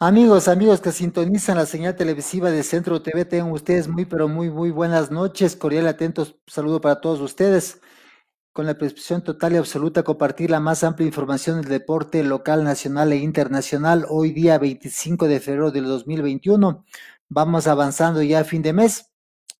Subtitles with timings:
[0.00, 4.48] Amigos, amigos que sintonizan la señal televisiva de Centro TV, tengan ustedes muy, pero muy,
[4.48, 5.56] muy buenas noches.
[5.56, 7.80] Cordial atentos, saludo para todos ustedes.
[8.52, 13.12] Con la prescripción total y absoluta, compartir la más amplia información del deporte local, nacional
[13.12, 14.06] e internacional.
[14.08, 16.84] Hoy día 25 de febrero del 2021.
[17.28, 19.10] Vamos avanzando ya a fin de mes.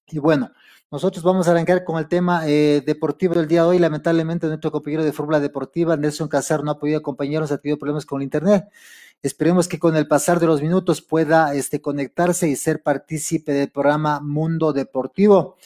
[0.07, 0.53] Y bueno,
[0.93, 3.79] nosotros vamos a arrancar con el tema eh, deportivo del día de hoy.
[3.81, 8.07] Lamentablemente, nuestro compañero de Fórmula Deportiva, Nelson Casar, no ha podido acompañarnos, ha tenido problemas
[8.07, 8.69] con el internet.
[9.23, 13.71] Esperemos que con el pasar de los minutos pueda este, conectarse y ser partícipe del
[13.71, 15.57] programa Mundo Deportivo.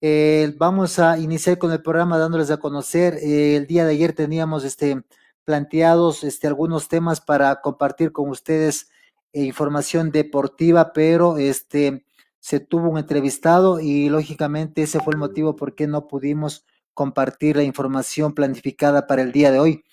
[0.00, 3.14] Eh, vamos a iniciar con el programa dándoles a conocer.
[3.14, 5.02] Eh, el día de ayer teníamos este,
[5.44, 8.88] planteados este, algunos temas para compartir con ustedes
[9.32, 12.04] eh, información deportiva, pero este,
[12.38, 17.56] se tuvo un entrevistado y lógicamente ese fue el motivo por qué no pudimos compartir
[17.56, 19.84] la información planificada para el día de hoy.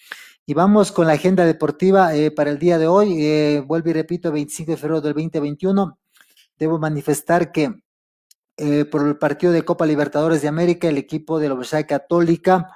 [0.49, 3.23] Y vamos con la agenda deportiva eh, para el día de hoy.
[3.23, 5.99] Eh, vuelvo y repito, 25 de febrero del 2021.
[6.57, 7.83] Debo manifestar que
[8.57, 12.67] eh, por el partido de Copa Libertadores de América, el equipo de la Universidad Católica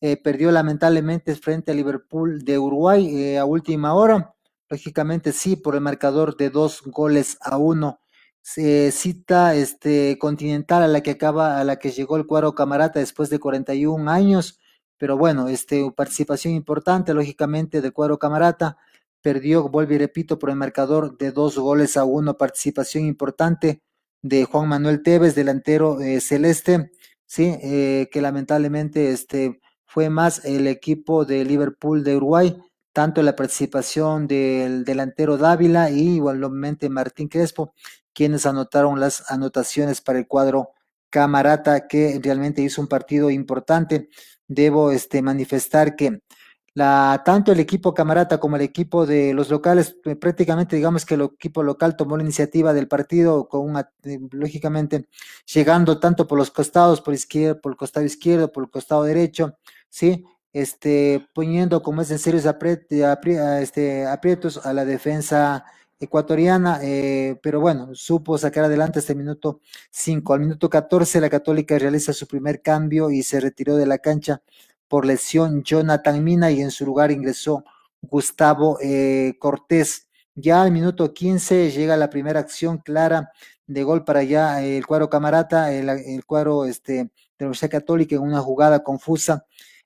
[0.00, 4.34] eh, perdió lamentablemente frente a Liverpool de Uruguay a última hora.
[4.68, 8.00] Lógicamente sí, por el marcador de dos goles a uno.
[8.42, 12.98] Se cita este Continental a la que acaba, a la que llegó el cuadro Camarata
[12.98, 14.59] después de 41 años
[15.00, 18.76] pero bueno, este, participación importante, lógicamente, del cuadro camarata,
[19.22, 23.80] perdió, vuelvo y repito, por el marcador de dos goles a uno, participación importante
[24.20, 26.92] de Juan Manuel Tevez, delantero eh, celeste,
[27.24, 32.58] sí, eh, que lamentablemente este, fue más el equipo de Liverpool de Uruguay,
[32.92, 37.72] tanto la participación del delantero Dávila y igualmente Martín Crespo,
[38.12, 40.72] quienes anotaron las anotaciones para el cuadro
[41.08, 44.10] Camarata, que realmente hizo un partido importante
[44.50, 46.22] debo este, manifestar que
[46.74, 51.14] la, tanto el equipo camarata como el equipo de los locales, eh, prácticamente digamos que
[51.14, 55.08] el equipo local tomó la iniciativa del partido con una, eh, lógicamente
[55.52, 59.56] llegando tanto por los costados, por izquierda, por el costado izquierdo, por el costado derecho,
[59.88, 65.64] sí, este, poniendo como es en serios este, aprietos a la defensa
[66.00, 70.32] ecuatoriana, eh, pero bueno, supo sacar adelante este minuto 5.
[70.34, 74.42] Al minuto 14 la Católica realiza su primer cambio y se retiró de la cancha
[74.88, 77.64] por lesión Jonathan Mina y en su lugar ingresó
[78.00, 80.08] Gustavo eh, Cortés.
[80.34, 83.30] Ya al minuto 15 llega la primera acción clara
[83.66, 88.16] de gol para allá el cuadro camarata, el, el cuadro este, de la Universidad Católica
[88.16, 89.44] en una jugada confusa.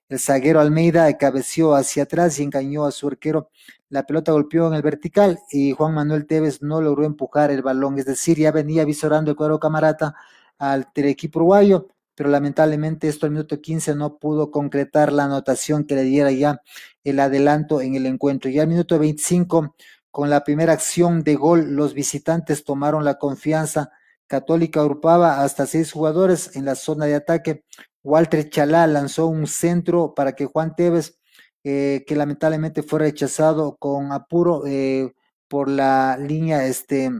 [0.09, 3.49] El zaguero Almeida cabeció hacia atrás y engañó a su arquero
[3.89, 7.99] la pelota golpeó en el vertical y Juan Manuel Tevez no logró empujar el balón,
[7.99, 10.15] es decir, ya venía visorando el cuadro camarata
[10.57, 15.95] al equipo uruguayo, pero lamentablemente esto al minuto 15 no pudo concretar la anotación que
[15.95, 16.61] le diera ya
[17.03, 18.49] el adelanto en el encuentro.
[18.49, 19.75] Ya al minuto 25,
[20.09, 23.91] con la primera acción de gol, los visitantes tomaron la confianza.
[24.27, 27.63] Católica agrupaba hasta seis jugadores en la zona de ataque.
[28.03, 31.17] Walter Chalá lanzó un centro para que Juan Tevez
[31.63, 35.13] eh, que lamentablemente fue rechazado con apuro eh,
[35.47, 37.11] por la línea este,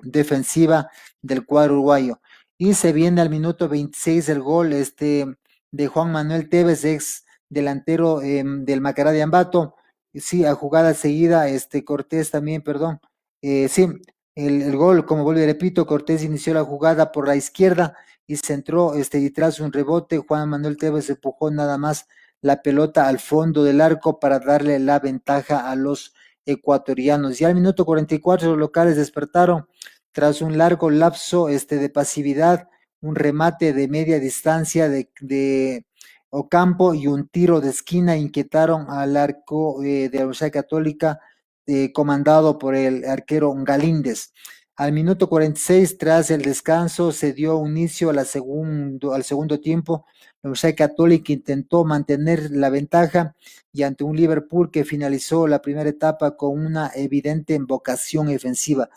[0.00, 0.90] defensiva
[1.22, 2.20] del cuadro uruguayo.
[2.58, 5.26] Y se viene al minuto 26 el gol este,
[5.70, 9.76] de Juan Manuel Tevez, ex delantero eh, del Macará de Ambato.
[10.14, 13.00] Sí, a jugada seguida, este Cortés también, perdón.
[13.42, 13.86] Eh, sí,
[14.36, 17.96] el, gol, como vuelvo y repito, Cortés inició la jugada por la izquierda
[18.26, 22.06] y centró este, y tras un rebote, Juan Manuel Tevez empujó nada más
[22.42, 27.38] la pelota al fondo del arco para darle la ventaja a los ecuatorianos.
[27.38, 29.66] Ya al minuto 44 los locales despertaron
[30.12, 32.68] tras un largo lapso este, de pasividad,
[33.00, 35.86] un remate de media distancia de, de
[36.28, 41.20] Ocampo y un tiro de esquina inquietaron al arco eh, de la Universidad Católica
[41.66, 44.32] eh, comandado por el arquero Galíndez.
[44.76, 50.04] Al minuto 46, tras el descanso, se dio inicio segundo, al segundo tiempo
[50.42, 53.34] la Universidad Católica intentó mantener la ventaja
[53.72, 58.88] y ante un Liverpool que finalizó la primera etapa con una evidente vocación ofensiva.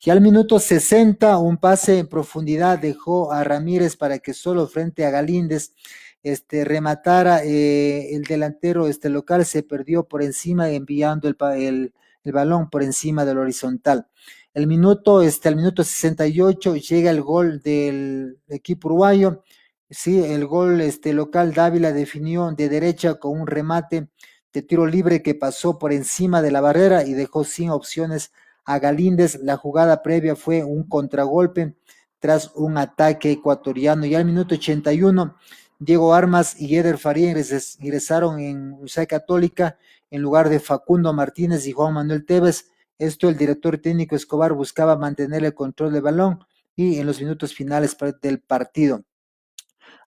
[0.00, 5.04] Y al minuto 60, un pase en profundidad dejó a Ramírez para que solo frente
[5.04, 5.74] a Galíndez
[6.22, 11.92] este, rematara eh, el delantero este local, se perdió por encima enviando el, el,
[12.26, 14.08] el balón por encima del horizontal.
[14.52, 19.42] El minuto, este, al minuto 68 llega el gol del equipo uruguayo
[19.88, 24.08] Sí, el gol este, local Dávila definió de derecha con un remate
[24.52, 28.32] de tiro libre que pasó por encima de la barrera y dejó sin opciones
[28.64, 29.38] a Galíndez.
[29.42, 31.76] La jugada previa fue un contragolpe
[32.18, 34.06] tras un ataque ecuatoriano.
[34.06, 35.36] Y al minuto 81,
[35.78, 39.78] Diego Armas y Eder Faría ingresaron en Universidad Católica
[40.10, 42.70] en lugar de Facundo Martínez y Juan Manuel Tevez.
[42.98, 46.38] Esto el director técnico Escobar buscaba mantener el control del balón
[46.74, 49.02] y en los minutos finales del partido.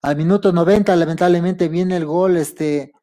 [0.02, 2.94] Al minuto 90, lamentablemente, viene el gol este,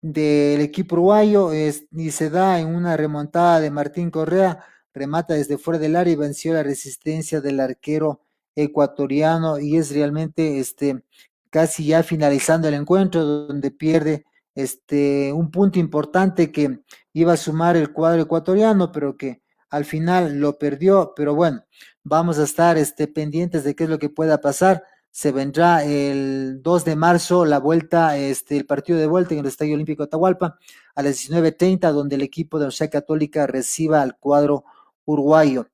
[0.00, 5.80] del equipo uruguayo y se da en una remontada de Martín Correa, remata desde fuera
[5.80, 8.20] del área y venció la resistencia del arquero
[8.54, 11.02] ecuatoriano y es realmente este,
[11.50, 14.24] casi ya finalizando el encuentro donde pierde
[14.54, 16.80] este, un punto importante que
[17.12, 21.12] iba a sumar el cuadro ecuatoriano, pero que al final lo perdió.
[21.16, 21.64] Pero bueno,
[22.02, 24.84] vamos a estar este, pendientes de qué es lo que pueda pasar.
[25.10, 29.46] Se vendrá el 2 de marzo la vuelta, este, el partido de vuelta en el
[29.46, 30.58] Estadio Olímpico de Atahualpa
[30.94, 34.64] a las 19.30, donde el equipo de Universidad Católica reciba al cuadro
[35.04, 35.68] uruguayo.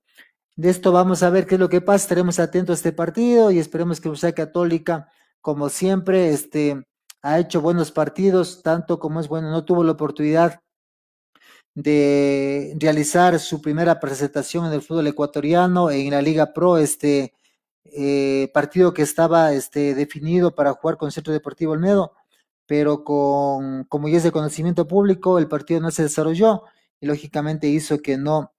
[0.57, 2.05] De esto vamos a ver qué es lo que pasa.
[2.05, 5.09] Estaremos atentos a este partido y esperemos que Universidad Católica,
[5.41, 6.85] como siempre, este,
[7.23, 10.61] ha hecho buenos partidos, tanto como es bueno, no tuvo la oportunidad
[11.75, 17.35] de realizar su primera presentación en el fútbol ecuatoriano en la Liga Pro, este
[17.85, 22.13] eh, partido que estaba este, definido para jugar con Centro Deportivo Olmedo,
[22.67, 26.65] pero con, como ya es de conocimiento público, el partido no se desarrolló
[27.01, 28.53] y lógicamente hizo que no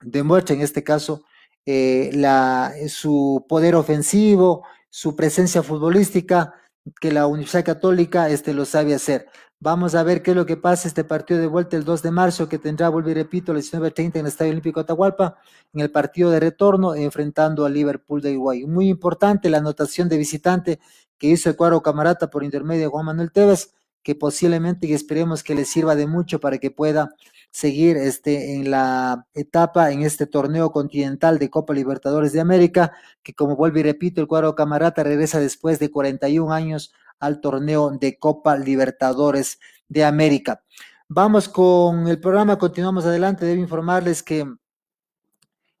[0.00, 1.24] demuestre en este caso
[1.64, 6.54] eh, la, su poder ofensivo, su presencia futbolística,
[7.00, 9.26] que la Universidad Católica este, lo sabe hacer.
[9.58, 12.10] Vamos a ver qué es lo que pasa este partido de vuelta el 2 de
[12.10, 15.36] marzo, que tendrá, vuelvo y repito, a las 19.30 en el Estadio Olímpico de Atahualpa,
[15.72, 18.66] en el partido de retorno, enfrentando al Liverpool de Uruguay.
[18.66, 20.78] Muy importante la anotación de visitante
[21.18, 23.72] que hizo el cuadro camarata por intermedio de Juan Manuel Tevez,
[24.02, 27.14] que posiblemente y esperemos que le sirva de mucho para que pueda
[27.56, 32.92] seguir este, en la etapa, en este torneo continental de Copa Libertadores de América,
[33.22, 37.92] que como vuelvo y repito, el cuadro camarata regresa después de 41 años al torneo
[37.98, 39.58] de Copa Libertadores
[39.88, 40.62] de América.
[41.08, 43.46] Vamos con el programa, continuamos adelante.
[43.46, 44.44] Debo informarles que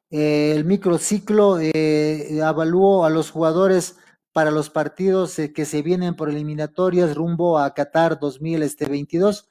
[0.08, 3.96] eh, el microciclo eh, evaluó a los jugadores
[4.32, 9.50] para los partidos eh, que se vienen por eliminatorias rumbo a Qatar 2022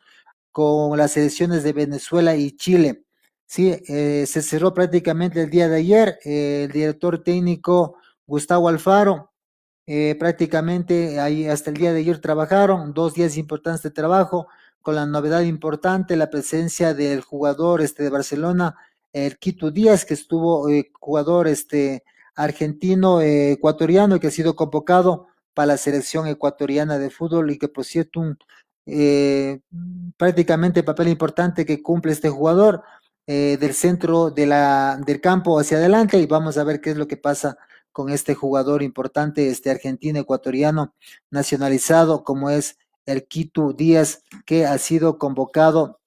[0.55, 3.03] con las selecciones de Venezuela y Chile.
[3.45, 6.17] Sí, se cerró prácticamente el día de ayer.
[6.23, 9.33] el director técnico Gustavo Alfaro
[9.87, 14.47] eh, prácticamente ahí hasta el día de ayer trabajaron, dos días importantes de trabajo,
[14.81, 18.75] con la novedad importante, la presencia del jugador este, de Barcelona,
[19.13, 22.03] el Quito Díaz, que estuvo eh, jugador este,
[22.35, 27.67] argentino, eh, ecuatoriano, que ha sido convocado para la selección ecuatoriana de fútbol y que
[27.69, 28.37] por cierto un
[30.17, 32.83] prácticamente papel importante que cumple este jugador
[33.25, 37.07] del centro de la, del campo hacia adelante y vamos a ver qué es lo
[37.07, 37.57] que pasa
[37.95, 40.93] con este jugador importante, este argentino ecuatoriano
[41.31, 46.01] nacionalizado como es el Quito Díaz, que ha sido convocado,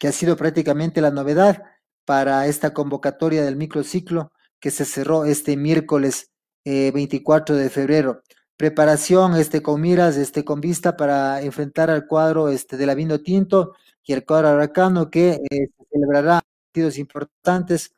[0.00, 1.62] que ha sido prácticamente la novedad
[2.04, 6.32] para esta convocatoria del microciclo que se cerró este miércoles
[6.64, 8.22] 24 eh, de febrero.
[8.62, 13.20] Preparación este, con miras, este, con vista para enfrentar al cuadro este, de la Vino
[13.20, 17.92] Tinto y el cuadro aracano que eh, celebrará partidos importantes,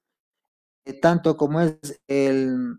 [0.87, 2.79] eh, tanto como es el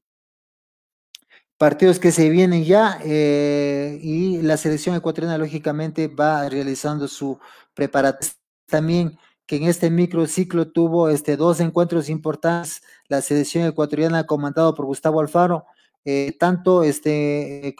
[1.59, 7.39] partidos que se vienen ya eh, y la selección ecuatoriana lógicamente va realizando su
[7.75, 8.33] preparación
[8.65, 14.87] también que en este microciclo tuvo este dos encuentros importantes la selección ecuatoriana comandado por
[14.87, 15.67] Gustavo Alfaro
[16.07, 17.75] eh, tanto este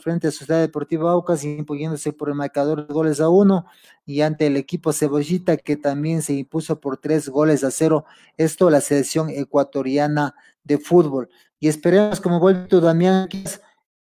[0.00, 3.66] frente a Sociedad Deportiva Aucas imponiéndose por el marcador de goles a uno
[4.06, 8.04] y ante el equipo Cebollita que también se impuso por tres goles a cero
[8.36, 11.28] esto la selección ecuatoriana de fútbol.
[11.58, 13.28] Y esperemos, como vuelto Damián,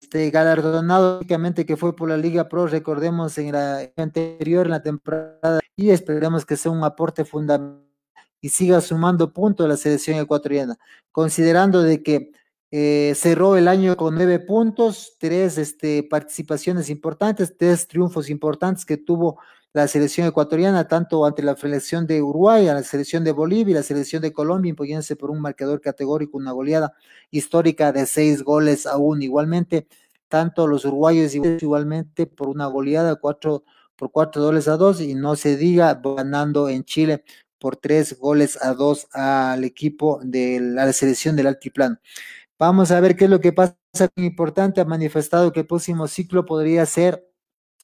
[0.02, 4.82] este, galardonado únicamente que fue por la Liga Pro, recordemos en la anterior, en la
[4.82, 7.84] temporada, y esperemos que sea un aporte fundamental
[8.42, 10.78] y siga sumando puntos a la selección ecuatoriana,
[11.14, 12.32] considerando de que
[12.76, 18.98] eh, cerró el año con nueve puntos, tres este, participaciones importantes, tres triunfos importantes que
[18.98, 19.38] tuvo
[19.74, 23.76] la selección ecuatoriana, tanto ante la selección de Uruguay, a la selección de Bolivia y
[23.76, 26.94] la selección de Colombia, imponiéndose por un marcador categórico, una goleada
[27.30, 29.22] histórica de seis goles aún.
[29.22, 29.88] Igualmente,
[30.28, 33.66] tanto los uruguayos igualmente por una goleada cuatro,
[33.96, 37.24] por cuatro goles a dos, y no se diga ganando en Chile
[37.60, 42.00] por tres goles a dos al equipo de la selección del altiplano.
[42.66, 43.76] Vamos a ver qué es lo que pasa.
[44.16, 47.28] Importante, ha manifestado que el próximo ciclo podría ser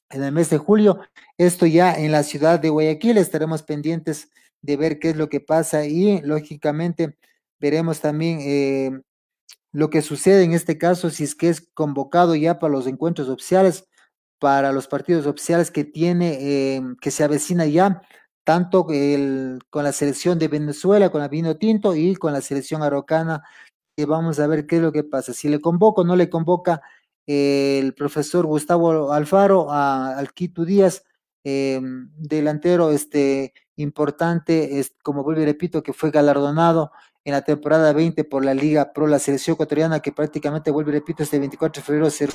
[0.08, 1.00] en el mes de julio.
[1.36, 3.18] Esto ya en la ciudad de Guayaquil.
[3.18, 4.30] Estaremos pendientes
[4.62, 7.18] de ver qué es lo que pasa y lógicamente
[7.58, 9.02] veremos también eh,
[9.70, 13.28] lo que sucede en este caso, si es que es convocado ya para los encuentros
[13.28, 13.86] oficiales,
[14.38, 18.00] para los partidos oficiales que tiene, eh, que se avecina ya
[18.44, 23.42] tanto con la selección de Venezuela, con la Vino Tinto y con la selección arocana,
[23.96, 25.32] que vamos a ver qué es lo que pasa.
[25.32, 26.82] Si le convoco o no le convoca
[27.26, 31.04] el profesor Gustavo Alfaro al Quito Díaz,
[31.44, 36.92] em, delantero este, importante, es, como vuelvo y repito, que fue galardonado
[37.24, 40.94] en la temporada 20 por la Liga Pro, la selección ecuatoriana, que prácticamente, vuelvo y
[40.94, 42.28] repito, este 24 de febrero se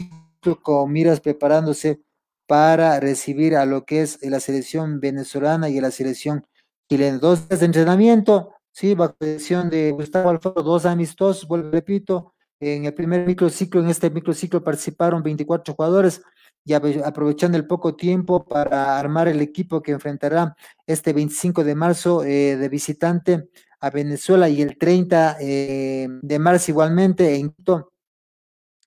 [0.61, 2.01] con miras preparándose
[2.47, 6.45] para recibir a lo que es la selección venezolana y la selección
[6.89, 7.17] chilena.
[7.17, 12.83] Dos días de entrenamiento, sí, bajo dirección de Gustavo Alfaro, dos amistosos, vuelvo repito, en
[12.83, 16.21] el primer microciclo, en este microciclo participaron 24 jugadores
[16.65, 20.55] y aprovechando el poco tiempo para armar el equipo que enfrentará
[20.85, 26.71] este 25 de marzo eh, de visitante a Venezuela y el 30 eh, de marzo
[26.71, 27.93] igualmente en Quito.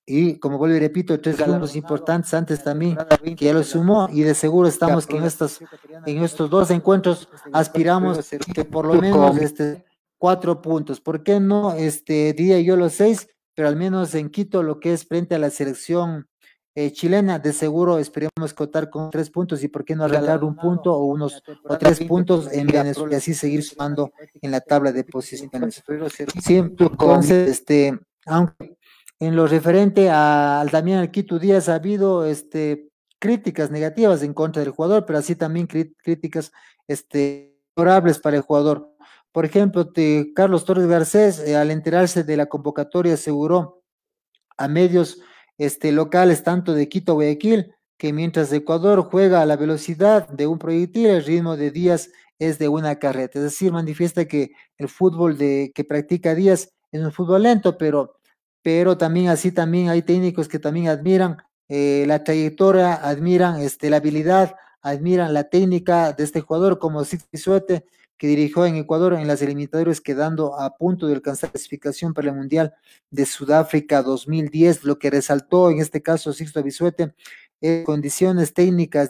[0.09, 2.97] Y como vuelvo y repito, tres galardones importantes antes también,
[3.37, 5.59] que ya lo sumó, y de seguro estamos que en estos,
[6.03, 9.85] en estos dos encuentros aspiramos que por lo menos este,
[10.17, 10.99] cuatro puntos.
[10.99, 13.27] ¿Por qué no este, diría yo los seis?
[13.53, 16.27] Pero al menos en Quito, lo que es frente a la selección
[16.73, 20.55] eh, chilena, de seguro esperemos contar con tres puntos y por qué no arreglar un
[20.55, 24.11] punto o unos o tres puntos en Venezuela y así seguir sumando
[24.41, 25.83] en la tabla de posiciones.
[26.41, 28.78] Sí, entonces, este, aunque
[29.19, 34.71] en lo referente al Damián Alquito Díaz ha habido este, críticas negativas en contra del
[34.71, 36.51] jugador, pero así también críticas
[36.87, 38.95] este, favorables para el jugador.
[39.31, 39.91] Por ejemplo,
[40.35, 43.83] Carlos Torres Garcés, eh, al enterarse de la convocatoria, aseguró
[44.57, 45.19] a medios
[45.57, 50.57] este, locales, tanto de Quito, Guayaquil, que mientras Ecuador juega a la velocidad de un
[50.57, 52.09] proyectil, el ritmo de Díaz
[52.39, 53.39] es de una carreta.
[53.39, 58.18] Es decir, manifiesta que el fútbol de, que practica Díaz es un fútbol lento, pero,
[58.61, 61.37] pero también así también hay técnicos que también admiran
[61.69, 67.25] eh, la trayectoria, admiran este, la habilidad, admiran la técnica de este jugador como Six
[67.33, 67.85] Suete,
[68.17, 72.35] que dirigió en Ecuador en las eliminatorias, quedando a punto de alcanzar clasificación para el
[72.35, 72.73] Mundial
[73.09, 74.83] de Sudáfrica 2010.
[74.83, 77.13] Lo que resaltó en este caso Sixto Bisuete,
[77.61, 79.09] eh, condiciones técnicas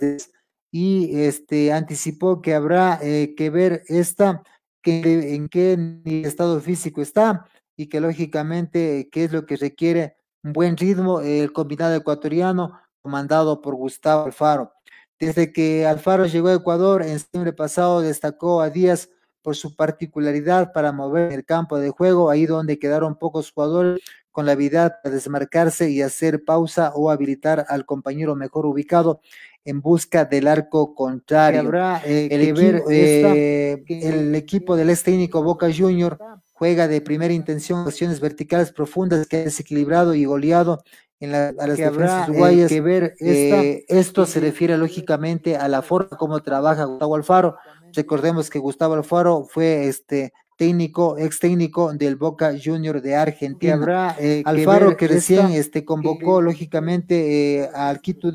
[0.72, 4.44] y este, anticipó que habrá eh, que ver esta,
[4.84, 5.78] que, en qué
[6.24, 7.48] estado físico está
[7.80, 13.62] y que lógicamente qué es lo que requiere un buen ritmo el combinado ecuatoriano comandado
[13.62, 14.74] por Gustavo Alfaro.
[15.18, 19.10] Desde que Alfaro llegó a Ecuador en septiembre pasado, destacó a Díaz
[19.42, 24.46] por su particularidad para mover el campo de juego, ahí donde quedaron pocos jugadores con
[24.46, 29.22] la habilidad de desmarcarse y hacer pausa o habilitar al compañero mejor ubicado
[29.64, 31.62] en busca del arco contrario.
[31.62, 36.20] Habrá eh, el, equipo, eh, el equipo del ex técnico Boca Junior
[36.60, 40.84] juega de primera intención acciones verticales profundas que ha desequilibrado y goleado
[41.22, 45.70] en la, a las que habrá eh, que ver eh, esto se refiere lógicamente a
[45.70, 47.56] la forma como trabaja Gustavo Alfaro.
[47.94, 53.76] Recordemos que Gustavo Alfaro fue este técnico, ex técnico del Boca Junior de Argentina.
[53.76, 58.34] Habrá, eh, Alfaro que, recién este, convocó lógicamente al Quito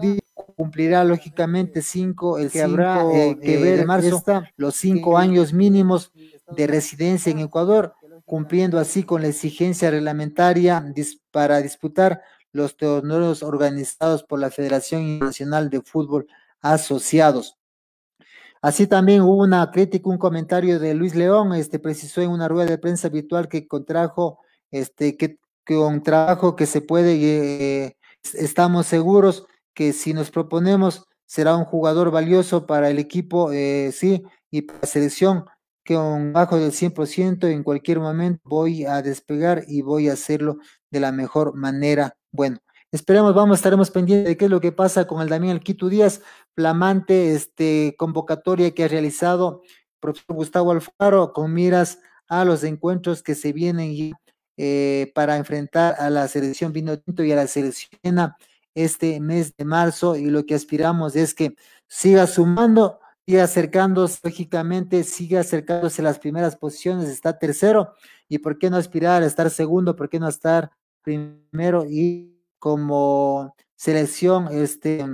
[0.57, 3.05] cumplirá lógicamente cinco, el que habrá
[3.43, 4.23] que ver en marzo
[4.57, 6.11] los cinco años mínimos
[6.57, 10.85] de residencia en Ecuador, cumpliendo así con la exigencia reglamentaria
[11.31, 16.27] para disputar los torneos organizados por la Federación Internacional de Fútbol
[16.61, 17.59] Asociados.
[18.63, 22.71] Así también hubo una crítica, un comentario de Luis León, este precisó en una rueda
[22.71, 24.39] de prensa virtual que contrajo,
[24.71, 25.39] este, que,
[26.03, 27.15] trabajo que se puede,
[27.87, 27.97] eh,
[28.33, 34.23] estamos seguros que si nos proponemos será un jugador valioso para el equipo, eh, sí,
[34.51, 35.45] y para la selección,
[35.85, 40.59] que un bajo del 100% en cualquier momento voy a despegar y voy a hacerlo
[40.91, 42.17] de la mejor manera.
[42.33, 42.59] Bueno,
[42.91, 46.23] esperemos, vamos, estaremos pendientes de qué es lo que pasa con el Damián Quito Díaz,
[46.55, 49.63] flamante este, convocatoria que ha realizado
[50.01, 51.99] profesor Gustavo Alfaro con miras
[52.29, 54.15] a los encuentros que se vienen
[54.57, 57.91] eh, para enfrentar a la selección Vino Tinto y a la selección
[58.75, 61.55] este mes de marzo y lo que aspiramos es que
[61.89, 67.95] siga sumando, siga acercándose, lógicamente, siga acercándose a las primeras posiciones, está tercero.
[68.29, 70.71] Y por qué no aspirar a estar segundo, por qué no estar
[71.03, 75.05] primero y como selección este,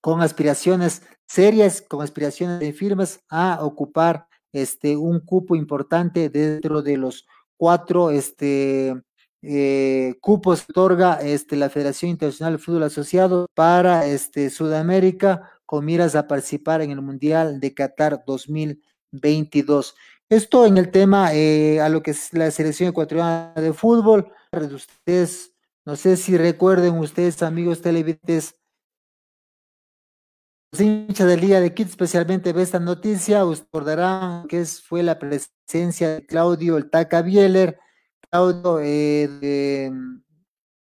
[0.00, 7.26] con aspiraciones serias, con aspiraciones firmes a ocupar este, un cupo importante dentro de los
[7.56, 8.94] cuatro este,
[9.40, 15.86] eh, cupos que otorga este, la Federación Internacional de Fútbol Asociado para este, Sudamérica con
[15.86, 19.94] miras a participar en el Mundial de Qatar 2022.
[20.28, 24.74] Esto en el tema eh, a lo que es la selección ecuatoriana de fútbol de
[24.74, 25.54] ustedes.
[25.86, 28.54] No sé si recuerden ustedes, amigos televidentes,
[30.78, 36.16] hinchas de Liga de Quito especialmente ve esta noticia, ustedes recordarán que fue la presencia
[36.16, 37.78] de Claudio el Taca Bieler,
[38.28, 39.92] Claudio eh, de,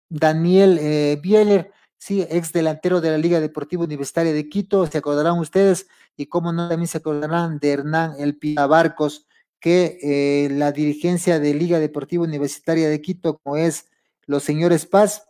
[0.07, 5.39] Daniel eh, Bieler, sí, ex delantero de la Liga Deportiva Universitaria de Quito, se acordarán
[5.39, 9.27] ustedes, y cómo no también se acordarán de Hernán El Barcos,
[9.59, 13.87] que eh, la dirigencia de Liga Deportiva Universitaria de Quito, como es
[14.25, 15.27] los señores Paz,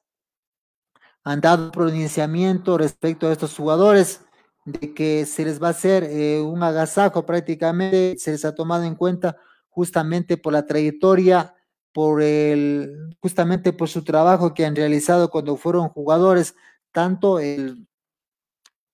[1.23, 4.21] han dado pronunciamiento respecto a estos jugadores,
[4.67, 8.83] de que se les va a hacer eh, un agasajo prácticamente, se les ha tomado
[8.83, 9.37] en cuenta
[9.69, 11.55] justamente por la trayectoria,
[11.97, 16.53] por el, justamente por su trabajo que han realizado cuando fueron jugadores,
[16.91, 17.87] tanto el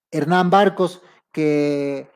[0.09, 1.01] Hernán Barcos,
[1.33, 2.07] que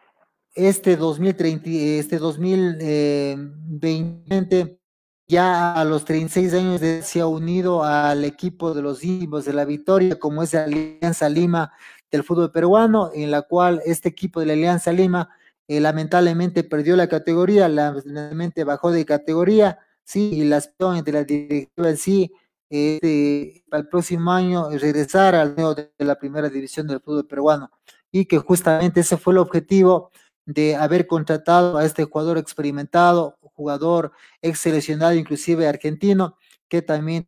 [0.54, 4.80] este 2030, este 2020,
[5.28, 9.66] ya a los 36 años se ha unido al equipo de los íntimos de la
[9.66, 11.74] Victoria, como es la Alianza Lima
[12.10, 15.32] del fútbol peruano, en la cual este equipo de la Alianza Lima
[15.68, 21.90] eh, lamentablemente perdió la categoría, lamentablemente bajó de categoría, sí, y las de la directiva
[21.90, 22.32] en sí,
[22.70, 27.70] eh, para el próximo año regresar al medio de la primera división del fútbol peruano,
[28.12, 30.12] y que justamente ese fue el objetivo
[30.46, 36.38] de haber contratado a este jugador experimentado, jugador ex seleccionado, inclusive argentino,
[36.70, 37.28] que también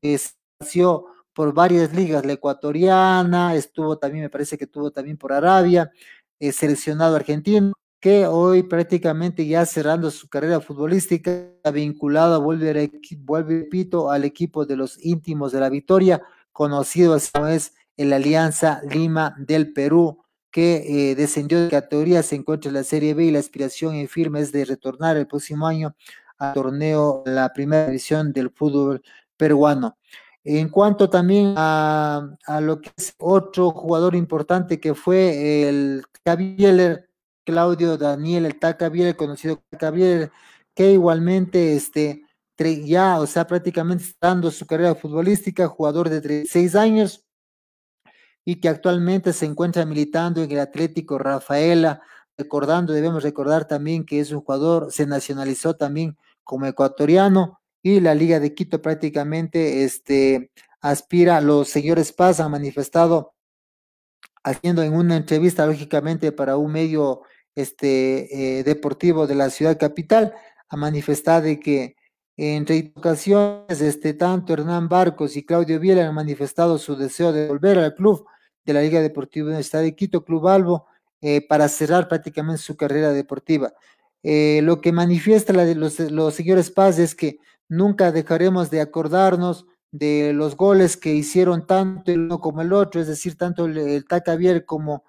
[0.59, 5.91] nació por varias ligas, la ecuatoriana, estuvo también, me parece que estuvo también por Arabia,
[6.39, 14.09] eh, seleccionado argentino, que hoy prácticamente ya cerrando su carrera futbolística, vinculado, vuelve, vuelve Pito
[14.09, 19.35] al equipo de los íntimos de la victoria, conocido así como es el Alianza Lima
[19.37, 23.39] del Perú, que eh, descendió de categoría, se encuentra en la Serie B y la
[23.39, 25.95] aspiración en firme es de retornar el próximo año
[26.37, 29.01] al torneo, la primera división del fútbol
[29.37, 29.97] peruano.
[30.43, 32.29] En cuanto también a,
[32.61, 36.03] lo que es otro jugador importante que fue el
[36.37, 37.08] Bieler,
[37.45, 39.63] Claudio Daniel, el Bieler, conocido
[40.75, 42.23] que igualmente este,
[42.85, 47.25] ya, o sea, prácticamente está dando su carrera futbolística, jugador de 36 años
[48.45, 52.01] y que actualmente se encuentra militando en el Atlético Rafaela,
[52.37, 58.15] recordando, debemos recordar también que es un jugador, se nacionalizó también como ecuatoriano, y la
[58.15, 63.33] Liga de Quito prácticamente este, aspira, los señores Paz han manifestado
[64.43, 67.21] haciendo en una entrevista, lógicamente, para un medio
[67.61, 70.33] este, eh, deportivo de la ciudad capital,
[70.69, 71.95] ha manifestado de que
[72.41, 77.77] en ocasiones, este, tanto Hernán Barcos y Claudio Biela han manifestado su deseo de volver
[77.79, 78.25] al club
[78.63, 80.85] de la Liga Deportiva Universidad de Quito, Club Albo,
[81.19, 83.73] eh, para cerrar prácticamente su carrera deportiva.
[84.23, 90.31] Eh, lo que manifiesta los, los señores Paz es que nunca dejaremos de acordarnos de
[90.31, 94.05] los goles que hicieron tanto el uno como el otro, es decir, tanto el, el
[94.05, 95.03] Tacavier como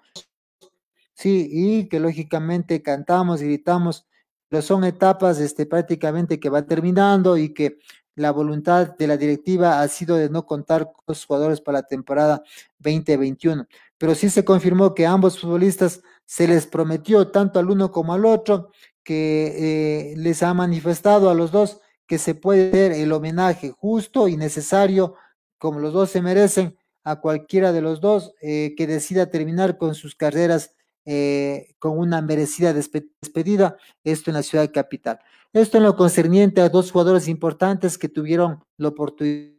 [1.21, 4.07] sí, y que lógicamente cantamos gritamos,
[4.49, 7.79] pero son etapas este, prácticamente que va terminando y que
[8.15, 11.87] la voluntad de la directiva ha sido de no contar con los jugadores para la
[11.87, 12.43] temporada
[12.79, 13.67] 2021.
[13.97, 18.25] Pero sí se confirmó que ambos futbolistas se les prometió tanto al uno como al
[18.25, 18.71] otro
[19.03, 24.27] que eh, les ha manifestado a los dos que se puede hacer el homenaje justo
[24.27, 25.15] y necesario,
[25.57, 29.95] como los dos se merecen, a cualquiera de los dos eh, que decida terminar con
[29.95, 30.73] sus carreras
[31.05, 35.19] eh, con una merecida despedida, esto en la ciudad capital.
[35.53, 39.53] Esto en lo concerniente a dos jugadores importantes que tuvieron la oportunidad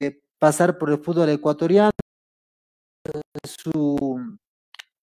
[0.00, 1.90] de pasar por el fútbol ecuatoriano,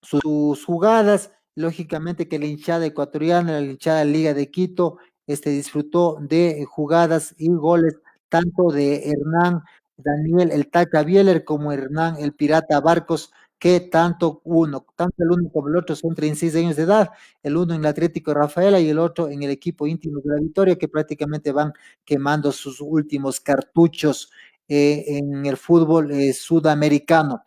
[0.01, 4.97] sus jugadas, lógicamente que la hinchada ecuatoriana, la hinchada Liga de Quito,
[5.27, 9.61] este, disfrutó de jugadas y goles tanto de Hernán
[9.97, 15.51] Daniel el Taca Bieler como Hernán el Pirata Barcos, que tanto uno, tanto el uno
[15.53, 17.11] como el otro son 36 años de edad,
[17.43, 20.41] el uno en el Atlético Rafaela y el otro en el equipo íntimo de la
[20.41, 21.71] Victoria, que prácticamente van
[22.03, 24.31] quemando sus últimos cartuchos
[24.67, 27.43] eh, en el fútbol eh, sudamericano.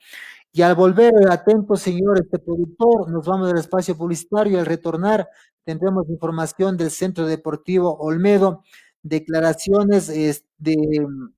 [0.52, 5.28] Y al volver, atento señor este productor, nos vamos al espacio publicitario, al retornar
[5.64, 8.62] tendremos información del Centro Deportivo Olmedo,
[9.02, 10.76] declaraciones de
[11.08, 11.32] mm,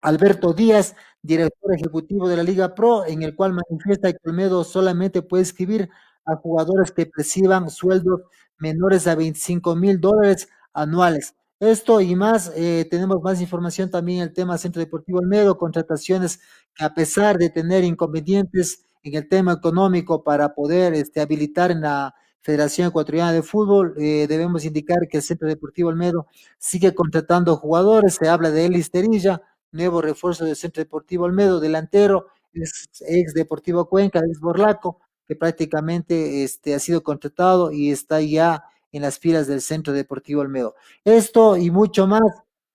[0.00, 5.22] Alberto Díaz, director ejecutivo de la Liga Pro, en el cual manifiesta que Olmedo solamente
[5.22, 5.88] puede escribir
[6.24, 8.22] a jugadores que perciban sueldos
[8.58, 11.34] menores a 25 mil dólares anuales.
[11.60, 16.40] Esto y más, eh, tenemos más información también en el tema Centro Deportivo Olmedo, contrataciones
[16.74, 21.82] que a pesar de tener inconvenientes en el tema económico para poder este, habilitar en
[21.82, 26.26] la Federación Ecuatoriana de Fútbol, eh, debemos indicar que el Centro Deportivo Olmedo
[26.58, 32.26] sigue contratando jugadores, se habla de Elis Terilla, nuevo refuerzo del Centro Deportivo Olmedo, delantero,
[32.52, 39.02] ex, Deportivo Cuenca, ex Borlaco, que prácticamente este, ha sido contratado y está ya en
[39.02, 40.74] las filas del Centro Deportivo Olmedo.
[41.04, 42.22] Esto y mucho más.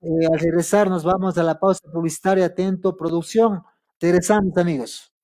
[0.02, 2.46] Eh, al regresar nos vamos a la pausa publicitaria.
[2.46, 3.64] Atento, producción.
[4.00, 5.15] Regresamos, amigos.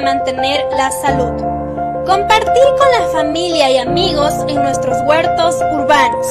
[0.00, 1.32] Mantener la salud,
[2.06, 6.26] compartir con la familia y amigos en nuestros huertos urbanos.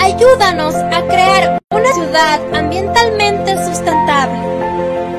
[0.00, 4.38] Ayúdanos a crear una ciudad ambientalmente sustentable.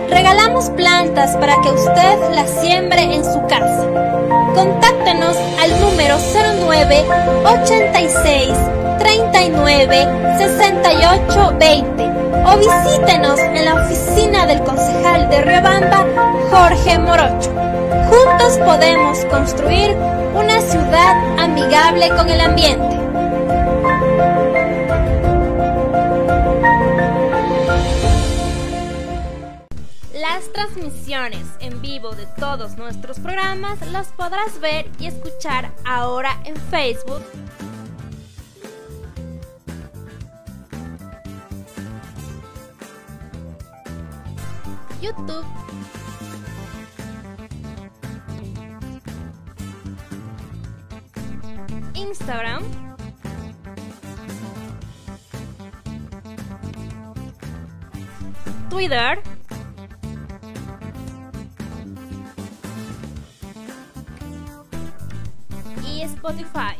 [0.09, 3.87] Regalamos plantas para que usted las siembre en su casa.
[4.55, 6.17] Contáctenos al número
[6.67, 7.05] 09
[7.45, 8.49] 86
[8.99, 12.03] 39 68 20
[12.45, 16.05] o visítenos en la oficina del concejal de Riobamba,
[16.51, 17.62] Jorge Morocho.
[18.13, 19.89] Juntos podemos construir
[20.35, 22.95] una ciudad amigable con el ambiente.
[30.13, 36.55] Las transmisiones en vivo de todos nuestros programas las podrás ver y escuchar ahora en
[36.55, 37.23] Facebook
[45.01, 45.62] YouTube.
[51.95, 52.63] Instagram.
[58.69, 59.21] Twitter.
[65.85, 66.75] Y Spotify.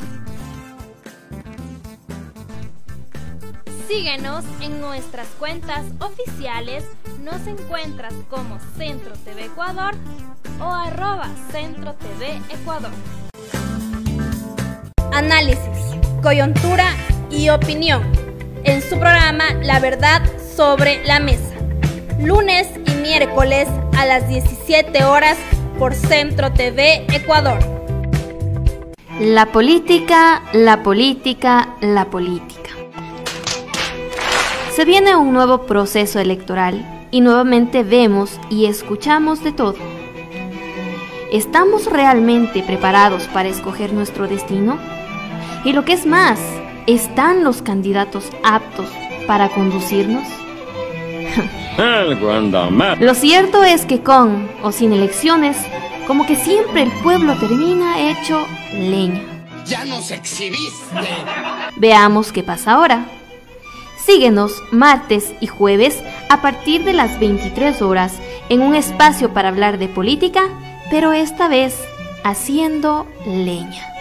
[3.87, 6.85] Síguenos en nuestras cuentas oficiales
[7.23, 9.93] nos encuentras como Centro TV Ecuador
[10.59, 12.91] o arroba Centro TV Ecuador.
[15.13, 15.59] Análisis,
[16.23, 16.85] coyuntura
[17.29, 18.01] y opinión
[18.63, 20.23] en su programa La Verdad
[20.55, 21.53] sobre la Mesa.
[22.19, 25.37] Lunes y miércoles a las 17 horas
[25.77, 27.59] por Centro TV Ecuador.
[29.19, 32.71] La política, la política, la política.
[34.75, 39.75] Se viene un nuevo proceso electoral y nuevamente vemos y escuchamos de todo.
[41.31, 44.79] ¿Estamos realmente preparados para escoger nuestro destino?
[45.65, 46.39] Y lo que es más,
[46.87, 48.89] ¿están los candidatos aptos
[49.27, 50.27] para conducirnos?
[52.99, 55.57] lo cierto es que con o sin elecciones,
[56.05, 59.21] como que siempre el pueblo termina hecho leña.
[59.65, 60.99] Ya nos exhibiste.
[61.77, 63.05] Veamos qué pasa ahora.
[63.97, 69.77] Síguenos martes y jueves a partir de las 23 horas en un espacio para hablar
[69.77, 70.41] de política,
[70.91, 71.79] pero esta vez
[72.25, 73.92] haciendo leña.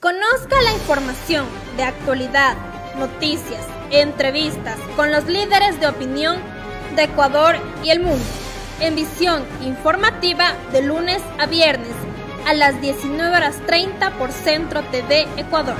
[0.00, 1.46] Conozca la información
[1.78, 2.54] de actualidad,
[2.98, 6.36] noticias, entrevistas con los líderes de opinión
[6.94, 8.24] de Ecuador y el mundo
[8.80, 11.94] en visión informativa de lunes a viernes
[12.46, 15.76] a las 19 horas 30 por Centro TV Ecuador.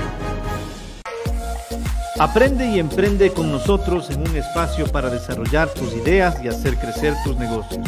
[2.17, 7.13] Aprende y emprende con nosotros en un espacio para desarrollar tus ideas y hacer crecer
[7.23, 7.85] tus negocios.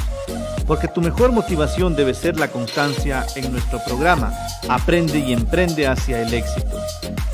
[0.70, 4.32] Porque tu mejor motivación debe ser la constancia en nuestro programa
[4.70, 6.78] Aprende y emprende hacia el éxito.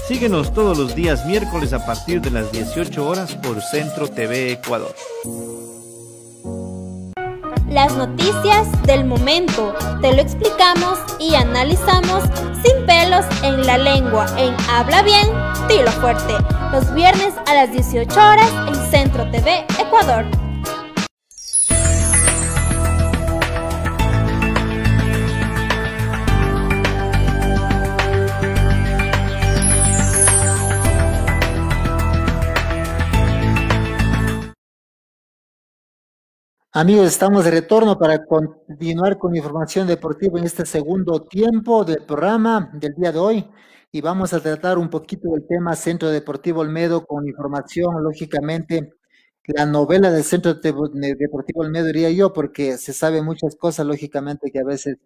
[0.07, 4.95] Síguenos todos los días miércoles a partir de las 18 horas por Centro TV Ecuador.
[7.69, 9.73] las noticias del momento.
[10.01, 12.23] Te lo explicamos y analizamos
[12.63, 15.27] sin pelos en la lengua en Habla Bien,
[15.67, 16.35] Tilo Fuerte.
[16.71, 20.44] Los viernes a las 18 horas en Centro TV Ecuador.
[36.77, 42.69] Amigos, estamos de retorno para continuar con información deportiva en este segundo tiempo del programa
[42.73, 43.49] del día de hoy.
[43.93, 48.91] Y vamos a tratar un poquito del tema Centro Deportivo Olmedo con información, lógicamente,
[49.45, 54.59] la novela del Centro Deportivo Olmedo diría yo, porque se sabe muchas cosas, lógicamente, que
[54.59, 54.97] a veces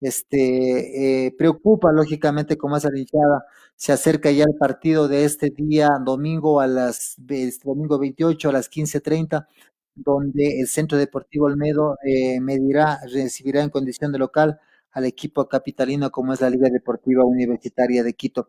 [0.00, 3.44] este, eh, preocupa, lógicamente, como es hinchada,
[3.76, 8.52] se acerca ya el partido de este día, domingo a las, este domingo 28 a
[8.52, 9.46] las 15.30,
[9.94, 14.60] donde el Centro Deportivo Olmedo eh, medirá, recibirá en condición de local
[14.92, 18.48] al equipo capitalino como es la Liga Deportiva Universitaria de Quito.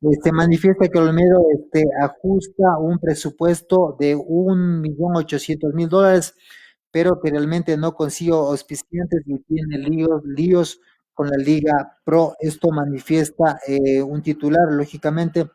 [0.00, 6.34] Este manifiesta que Olmedo este, ajusta un presupuesto de un millón ochocientos mil dólares,
[6.90, 10.80] pero que realmente no consigue auspiciantes y tiene líos, líos
[11.14, 12.34] con la Liga Pro.
[12.38, 15.48] Esto manifiesta eh, un titular, lógicamente,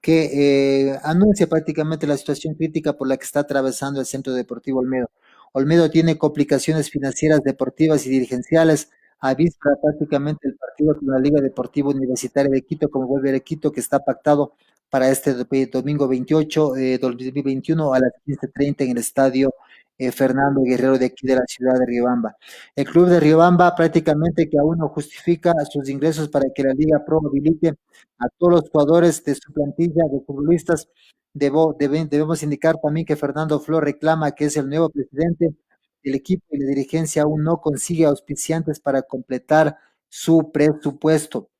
[0.00, 4.80] que eh, anuncia prácticamente la situación crítica por la que está atravesando el Centro Deportivo
[4.80, 5.10] Olmedo.
[5.52, 11.40] Olmedo tiene complicaciones financieras, deportivas y dirigenciales a vista prácticamente el partido con la Liga
[11.40, 14.54] Deportiva Universitaria de Quito, como vuelve a Quito, que está pactado
[14.90, 15.34] para este
[15.72, 19.54] domingo 28 de 2021 a las 15.30 en el estadio
[19.98, 22.36] eh, Fernando Guerrero de aquí de la ciudad de Riobamba.
[22.74, 27.04] El club de Riobamba prácticamente que aún no justifica sus ingresos para que la Liga
[27.04, 27.74] Pro habilite
[28.18, 30.88] a todos los jugadores de su plantilla de futbolistas.
[31.32, 35.54] Debo, debemos indicar también que Fernando Flor reclama que es el nuevo presidente
[36.02, 39.76] del equipo y la dirigencia aún no consigue auspiciantes para completar
[40.08, 41.50] su presupuesto.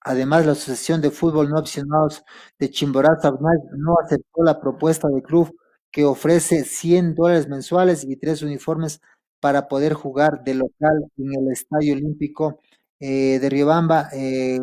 [0.00, 2.24] Además, la Asociación de Fútbol No Opcionados
[2.58, 3.38] de Chimborazo
[3.76, 5.54] no aceptó la propuesta del club
[5.94, 9.00] que ofrece 100 dólares mensuales y tres uniformes
[9.38, 12.60] para poder jugar de local en el Estadio Olímpico
[12.98, 14.08] eh, de Riobamba.
[14.12, 14.58] Eh,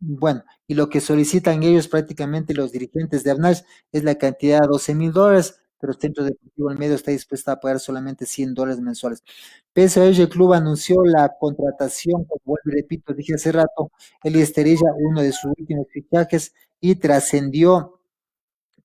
[0.00, 4.66] bueno, y lo que solicitan ellos prácticamente los dirigentes de ABNAS es la cantidad de
[4.66, 8.52] 12 mil dólares, pero el Centro Deportivo El Medio está dispuesto a pagar solamente 100
[8.52, 9.22] dólares mensuales.
[9.72, 13.92] Pese a ello, el club anunció la contratación, como repito, dije hace rato,
[14.24, 18.00] el Esterilla, uno de sus últimos fichajes, y trascendió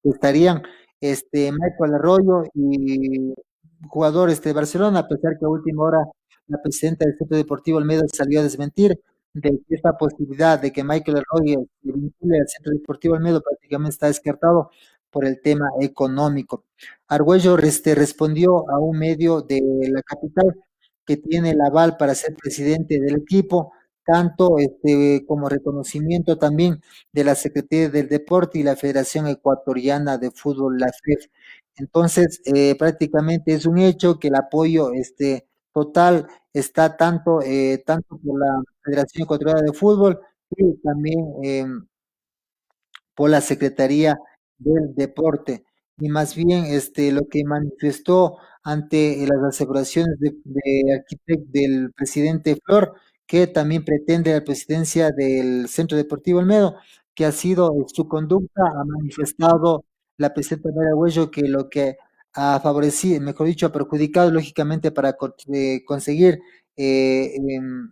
[0.04, 0.62] que estarían
[1.02, 3.34] este, Michael Arroyo y
[3.90, 6.00] jugadores de Barcelona, a pesar que a última hora
[6.48, 9.00] la presidenta del Centro Deportivo Almeida salió a desmentir
[9.34, 14.08] de esta posibilidad de que Michael Arroyo se vincule al Centro Deportivo Almeida prácticamente está
[14.08, 14.72] descartado
[15.12, 16.66] por el tema económico.
[17.08, 20.56] Argüello este, respondió a un medio de la capital
[21.06, 23.72] que tiene el aval para ser presidente del equipo,
[24.08, 30.32] tanto este, como reconocimiento también de la Secretaría del Deporte y la Federación Ecuatoriana de
[30.32, 31.30] Fútbol, la FEF.
[31.76, 38.18] Entonces, eh, prácticamente es un hecho que el apoyo este, total está tanto, eh, tanto
[38.18, 40.20] por la Federación Ecuatoriana de Fútbol
[40.56, 41.88] y también em,
[43.16, 44.18] por la Secretaría
[44.58, 45.66] del Deporte.
[46.00, 50.34] Y más bien este, lo que manifestó ante las aseguraciones de,
[51.50, 52.96] del presidente Flor,
[53.28, 56.76] que también pretende la presidencia del Centro Deportivo Olmedo,
[57.14, 59.86] que ha sido su conducta, ha manifestado
[60.18, 61.98] la presidenta María Huello que lo que
[62.34, 65.18] ha favorecido, mejor dicho, ha perjudicado lógicamente para
[65.54, 66.40] eh, conseguir
[66.78, 67.92] eh, em,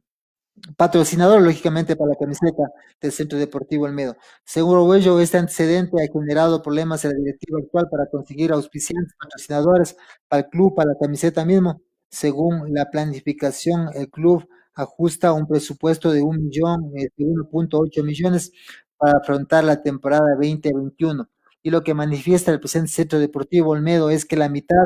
[0.78, 2.64] patrocinador, lógicamente, para la camiseta
[3.02, 4.16] del Centro Deportivo Olmedo.
[4.46, 9.98] Según Huello, este antecedente ha generado problemas en la directiva actual para conseguir auspiciantes, patrocinadores
[10.28, 11.82] para el club, para la camiseta mismo.
[12.10, 18.52] Según la planificación, el club ajusta un presupuesto de un millón, de 1.8 millones
[18.98, 21.28] para afrontar la temporada 2021.
[21.64, 24.86] Y lo que manifiesta el presidente Centro Deportivo Olmedo es que la mitad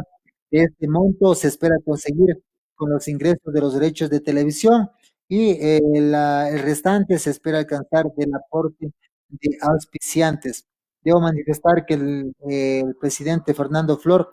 [0.52, 2.42] de este monto se espera conseguir
[2.76, 4.90] con los ingresos de los derechos de televisión
[5.28, 8.92] y eh, el restante se espera alcanzar del aporte
[9.30, 10.66] de auspiciantes.
[11.04, 14.32] Debo manifestar que el, el presidente Fernando Flor,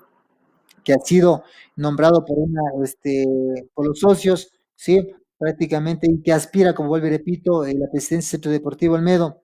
[0.84, 1.42] que ha sido
[1.76, 3.24] nombrado por una, este,
[3.74, 8.36] por los socios, sí, prácticamente y que aspira, como vuelvo y repito, eh, la presidencia
[8.36, 9.42] del Centro Deportivo Almedo.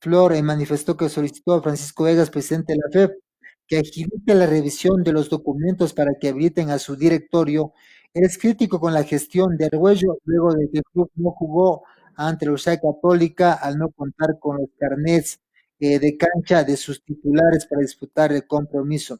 [0.00, 3.18] Flor eh, manifestó que solicitó a Francisco Vegas, presidente de la FEP,
[3.66, 7.72] que agilice la revisión de los documentos para que habiliten a su directorio.
[8.14, 11.84] Es crítico con la gestión de Argüello luego de que el club no jugó
[12.16, 15.40] ante la Universidad Católica al no contar con los carnets
[15.80, 19.18] eh, de cancha de sus titulares para disputar el compromiso.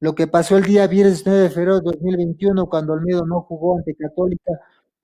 [0.00, 3.78] Lo que pasó el día viernes 9 de febrero de 2021, cuando Olmedo no jugó
[3.78, 4.52] ante Católica,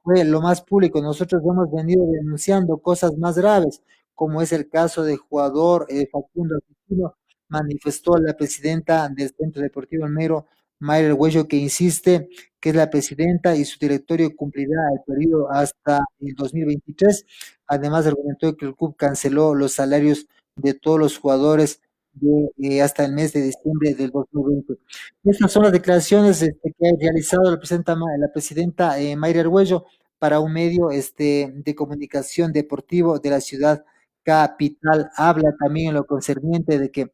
[0.07, 1.03] fue lo más público.
[1.03, 3.83] Nosotros hemos venido denunciando cosas más graves,
[4.15, 7.17] como es el caso del jugador eh, Facundo Argentino,
[7.49, 10.47] manifestó la presidenta del Centro Deportivo Olmedo,
[10.79, 12.29] Mayra Huello, que insiste
[12.61, 17.27] que es la presidenta y su directorio cumplirá el periodo hasta el 2023.
[17.67, 21.81] Además, argumentó que el club canceló los salarios de todos los jugadores
[22.21, 24.75] de, eh, hasta el mes de diciembre del 2020.
[25.25, 29.85] Estas son las declaraciones este, que ha realizado la presidenta, la presidenta eh, Mayra Arguello
[30.19, 33.85] para un medio este, de comunicación deportivo de la ciudad
[34.23, 35.11] capital.
[35.17, 37.13] Habla también en lo concerniente de que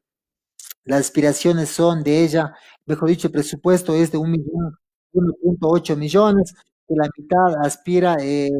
[0.85, 2.55] las aspiraciones son de ella,
[2.87, 4.77] mejor dicho, el presupuesto es de un millón,
[5.13, 6.55] 1.8 millones,
[6.89, 8.51] que la mitad aspira eh,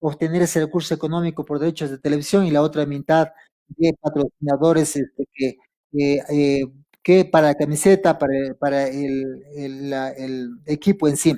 [0.00, 3.28] obtener ese recurso económico por derechos de televisión y la otra mitad
[3.68, 5.56] de patrocinadores este, que,
[5.92, 6.64] eh,
[7.02, 11.34] que para la camiseta, para, para el, el, el, equipo en sí.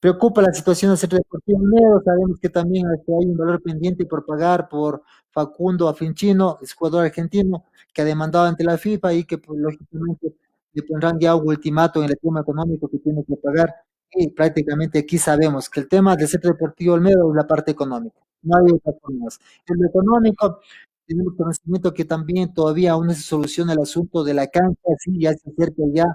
[0.00, 4.26] Preocupa la situación del Centro Deportivo Negro, sabemos que también hay un valor pendiente por
[4.26, 9.38] pagar por Facundo Afinchino, es jugador argentino, que ha demandado ante la FIFA y que
[9.38, 10.34] pues, lógicamente
[10.74, 13.74] le pondrán ya un ultimato en el tema económico que tiene que pagar.
[14.12, 18.20] Y prácticamente aquí sabemos que el tema del Centro Deportivo Olmedo es la parte económica.
[18.42, 19.40] No hay otra forma más.
[19.66, 20.60] En lo económico,
[21.06, 25.18] tenemos conocimiento que también todavía aún no se soluciona el asunto de la cancha, sí,
[25.18, 26.06] ya se acerca ya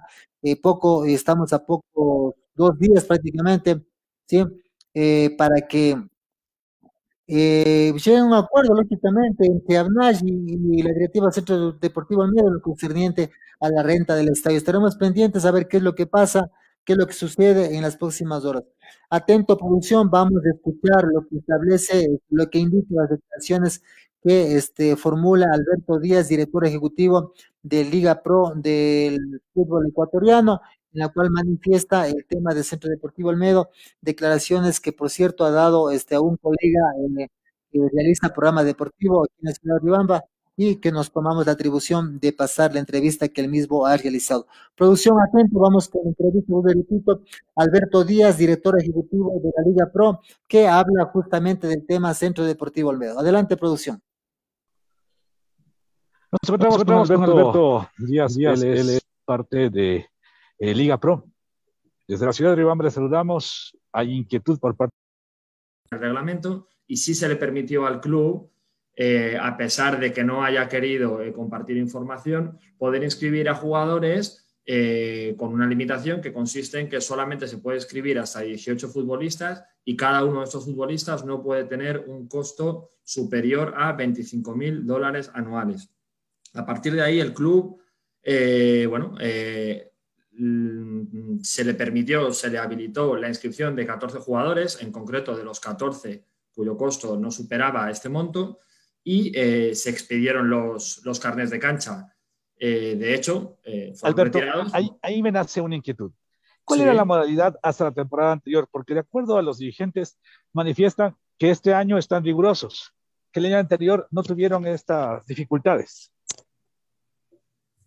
[0.41, 3.81] eh, poco, estamos a poco dos días prácticamente,
[4.27, 4.43] ¿sí?
[4.93, 5.95] Eh, para que
[7.31, 12.59] eh, lleguen a un acuerdo, lógicamente, entre ABNAJ y, la directiva Centro Deportivo Almeida, lo
[12.61, 14.57] concerniente a la renta del estadio.
[14.57, 16.49] Estaremos pendientes a ver qué es lo que pasa,
[16.83, 18.63] qué es lo que sucede en las próximas horas.
[19.11, 23.83] Atento, producción, vamos a escuchar lo que establece, lo que indica las declaraciones
[24.21, 30.61] que este, formula Alberto Díaz, director ejecutivo de Liga Pro del fútbol ecuatoriano,
[30.93, 33.69] en la cual manifiesta el tema del Centro Deportivo Almedo,
[34.01, 36.81] declaraciones que por cierto ha dado este, a un colega
[37.19, 37.27] eh,
[37.71, 40.23] que realiza programa deportivo aquí en la ciudad de Ribamba
[40.61, 44.45] y que nos tomamos la atribución de pasar la entrevista que él mismo ha realizado.
[44.75, 47.21] Producción atento, vamos con la entrevista, repito,
[47.55, 52.89] Alberto Díaz, director ejecutivo de la Liga Pro, que habla justamente del tema Centro Deportivo
[52.89, 53.19] Almedo.
[53.19, 54.01] Adelante, producción.
[56.31, 60.05] Nos encontramos, con Alberto, Díaz, Díaz él es parte de
[60.59, 61.25] eh, Liga Pro.
[62.07, 63.75] Desde la ciudad de Ribambre saludamos.
[63.91, 64.93] Hay inquietud por parte
[65.89, 68.51] del reglamento y sí se le permitió al club,
[68.95, 74.45] eh, a pesar de que no haya querido eh, compartir información, poder inscribir a jugadores
[75.35, 79.95] con una limitación que consiste en que solamente se puede escribir hasta 18 futbolistas y
[79.95, 85.31] cada uno de estos futbolistas no puede tener un costo superior a 25 mil dólares
[85.33, 85.89] anuales.
[86.53, 87.81] A partir de ahí, el club,
[88.89, 89.15] bueno,
[90.41, 95.43] Mm, se le permitió, se le habilitó la inscripción de 14 jugadores, en concreto de
[95.43, 96.23] los 14
[96.53, 98.59] cuyo costo no superaba este monto,
[99.03, 102.13] y eh, se expidieron los, los carnes de cancha.
[102.57, 104.39] Eh, de hecho, eh, Alberto,
[105.01, 106.11] Ahí, me nace una inquietud.
[106.63, 108.67] ¿Cuál era la modalidad hasta la temporada anterior?
[108.71, 110.17] Porque de acuerdo a los dirigentes,
[110.53, 112.93] manifiestan que este año están rigurosos,
[113.31, 116.13] que el año anterior no tuvieron estas dificultades.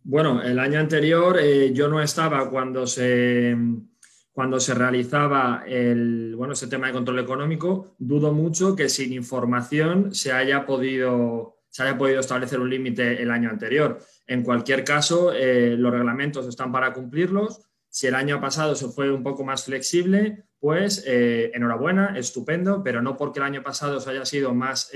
[0.05, 3.57] Bueno, el año anterior eh, yo no estaba cuando se,
[4.33, 7.95] cuando se realizaba el, bueno, ese tema de control económico.
[7.99, 13.31] Dudo mucho que sin información se haya podido, se haya podido establecer un límite el
[13.31, 14.01] año anterior.
[14.27, 17.61] En cualquier caso, eh, los reglamentos están para cumplirlos.
[17.89, 23.03] Si el año pasado se fue un poco más flexible, pues eh, enhorabuena, estupendo, pero
[23.03, 24.91] no porque el año pasado se haya sido más,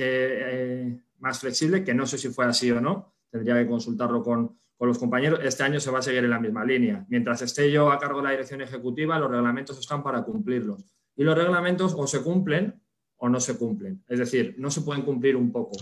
[1.21, 4.89] más flexible, que no sé si fue así o no, tendría que consultarlo con, con
[4.89, 7.05] los compañeros, este año se va a seguir en la misma línea.
[7.09, 10.85] Mientras esté yo a cargo de la dirección ejecutiva, los reglamentos están para cumplirlos.
[11.17, 12.79] Y los reglamentos o se cumplen
[13.17, 14.05] o no se cumplen.
[14.07, 15.79] Es decir, no se pueden cumplir un poco.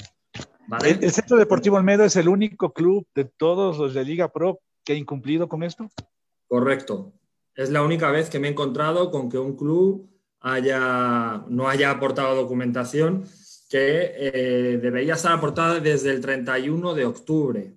[0.85, 4.93] ¿El, Centro Deportivo Almedo es el único club de todos los de Liga Pro que
[4.93, 5.91] ha incumplido con esto?
[6.47, 7.13] Correcto.
[7.57, 10.09] Es la única vez que me he encontrado con que un club
[10.41, 13.25] haya, no haya aportado documentación
[13.69, 17.77] que eh, debería estar aportada desde el 31 de octubre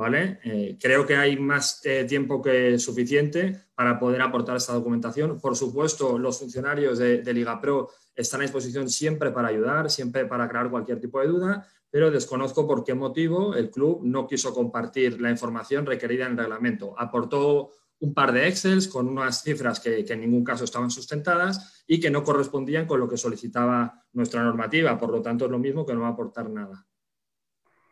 [0.00, 0.40] ¿vale?
[0.44, 5.38] Eh, creo que hay más eh, tiempo que suficiente para poder aportar esta documentación.
[5.38, 10.44] Por supuesto, los funcionarios de, Liga Pro están a disposición siempre para ayudar, siempre para
[10.44, 15.20] aclarar cualquier tipo de duda, pero desconozco por qué motivo el club no quiso compartir
[15.20, 16.98] la información requerida en el reglamento.
[16.98, 21.84] Aportó un par de Excels con unas cifras que, que, en ningún caso estaban sustentadas
[21.86, 24.96] y que no correspondían con lo que solicitaba nuestra normativa.
[24.96, 26.86] Por lo tanto, es lo mismo que no aportar nada.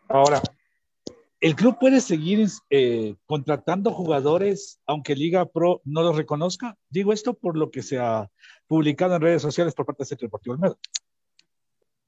[0.08, 0.40] Ahora,
[1.40, 6.76] ¿El club puede seguir eh, contratando jugadores aunque Liga Pro no los reconozca?
[6.88, 8.28] Digo esto por lo que se ha
[8.66, 10.56] publicado en redes sociales por parte del Centro Deportivo.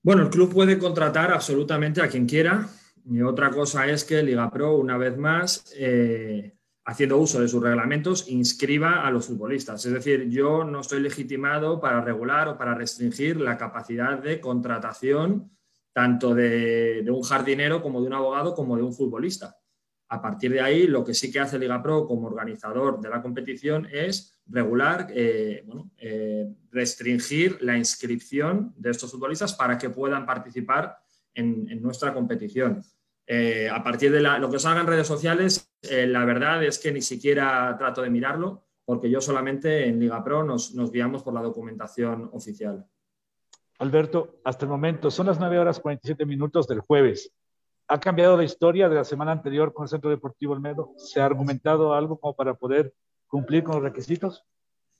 [0.02, 2.68] Bueno, el club puede contratar absolutamente a quien quiera.
[3.04, 7.62] Y otra cosa es que Liga Pro, una vez más, eh, haciendo uso de sus
[7.62, 9.86] reglamentos, inscriba a los futbolistas.
[9.86, 15.50] Es decir, yo no estoy legitimado para regular o para restringir la capacidad de contratación
[16.00, 19.54] tanto de, un jardinero como de un abogado como de un futbolista.
[20.08, 23.20] A partir de ahí, lo que sí que hace Liga Pro como organizador de la
[23.20, 25.62] competición es regular, eh,
[25.98, 30.96] eh, restringir la inscripción de estos futbolistas para que puedan participar
[31.34, 32.82] en, nuestra competición.
[33.26, 37.02] Eh, a partir de lo que salga en redes sociales, la verdad es que ni
[37.02, 42.30] siquiera trato de mirarlo, porque yo solamente en Liga Pro nos guiamos por la documentación
[42.32, 42.86] oficial.
[43.80, 47.32] Alberto, hasta el momento son las 9 horas 47 minutos del jueves.
[47.88, 50.92] ¿Ha cambiado la historia de la semana anterior con el Centro Deportivo Olmedo?
[50.98, 52.92] ¿Se ha argumentado algo como para poder
[53.26, 54.44] cumplir con los requisitos?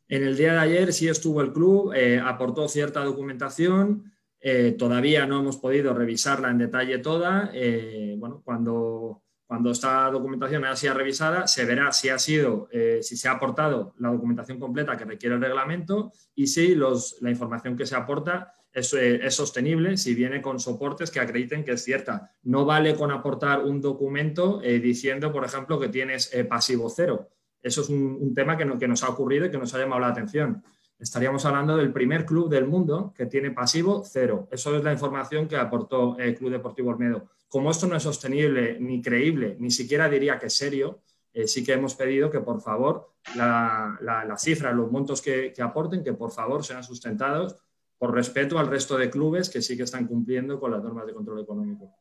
[0.08, 4.10] En el día de ayer sí estuvo el club, eh, aportó cierta documentación,
[4.40, 7.50] eh, todavía no hemos podido revisarla en detalle toda.
[7.52, 12.66] Eh, bueno, cuando, cuando esta documentación haya sido revisada, se verá si ha sido,
[13.02, 17.28] si se ha aportado la documentación completa que requiere el reglamento y si los, la
[17.28, 22.32] información que se aporta es, sostenible si viene con soportes que acrediten que es cierta.
[22.42, 27.28] No vale con aportar un documento eh, diciendo, por ejemplo, que tienes eh, pasivo cero.
[27.62, 30.08] Eso es un, tema que, que, nos ha ocurrido y que nos ha llamado la
[30.08, 30.62] atención.
[30.98, 34.48] Estaríamos hablando del primer club del mundo que tiene pasivo cero.
[34.50, 37.28] Eso es la información que aportó el Club Deportivo Olmedo.
[37.48, 41.00] Como esto no es sostenible ni creíble, ni siquiera diría que serio,
[41.32, 45.62] eh, sí que hemos pedido que por favor la, la, cifra, los montos que, que
[45.62, 47.56] aporten, que por favor sean sustentados
[48.00, 51.12] por respeto al resto de clubes que sí que están cumpliendo con las normas de
[51.12, 51.98] control económico.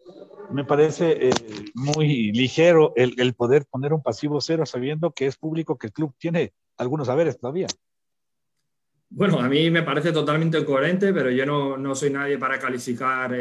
[0.50, 1.32] Me parece eh,
[1.74, 6.16] muy ligero el, poder poner un pasivo cero sabiendo que es público que el club
[6.18, 7.68] tiene algunos saberes todavía.
[9.10, 13.36] Bueno, a mí me parece totalmente coherente, pero yo no, soy nadie para calificar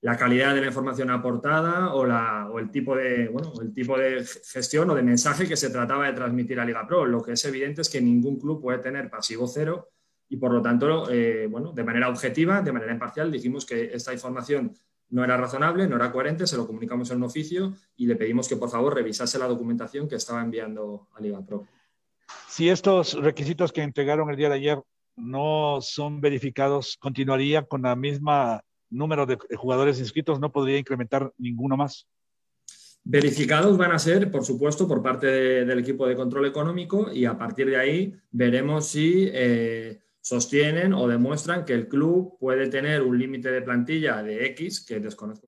[0.00, 3.98] la calidad de la información aportada o, la, o el, tipo de, bueno, el tipo
[3.98, 7.04] de gestión o de mensaje que se trataba de transmitir a Liga Pro.
[7.04, 9.90] Lo que es evidente es que ningún club puede tener pasivo cero
[10.28, 14.12] y por lo tanto, eh, bueno, de manera objetiva, de manera imparcial, dijimos que esta
[14.12, 14.74] información
[15.10, 18.48] no era razonable, no era coherente, se lo comunicamos en un oficio y le pedimos
[18.48, 21.66] que por favor revisase la documentación que estaba enviando a Liga Pro.
[22.48, 24.82] Si estos requisitos que entregaron el día de ayer
[25.16, 30.40] no son verificados, ¿continuaría con la misma número de jugadores inscritos?
[30.40, 32.06] ¿No podría incrementar ninguno más?
[33.06, 37.36] Verificados van a ser, por supuesto, por parte del equipo de control económico y a
[37.36, 43.18] partir de ahí veremos si eh, sostienen o demuestran que el club puede tener un
[43.18, 45.46] límite de plantilla de X, que desconozco.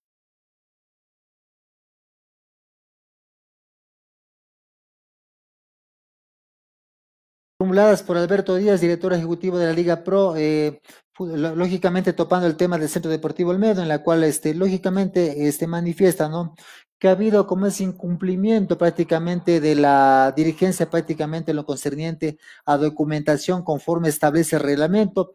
[7.59, 10.83] Formuladas por Alberto Díaz, director ejecutivo de la Liga Pro, eh,
[11.19, 16.29] lógicamente topando el tema del Centro Deportivo Olmedo, en la cual este, lógicamente este, manifiesta
[16.29, 16.55] ¿no?
[16.99, 22.77] Que ha habido como ese incumplimiento prácticamente de la dirigencia, prácticamente en lo concerniente a
[22.79, 25.35] documentación conforme establece el reglamento.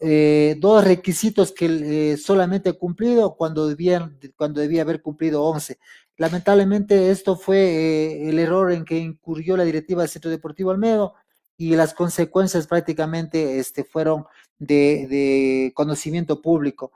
[0.00, 5.78] Eh, dos requisitos que eh, solamente he cumplido cuando, debían, cuando debía haber cumplido 11.
[6.18, 11.14] Lamentablemente esto fue eh, el error en que incurrió la directiva del Centro Deportivo Almedo
[11.56, 14.26] y las consecuencias prácticamente este, fueron
[14.58, 16.92] de, de conocimiento público.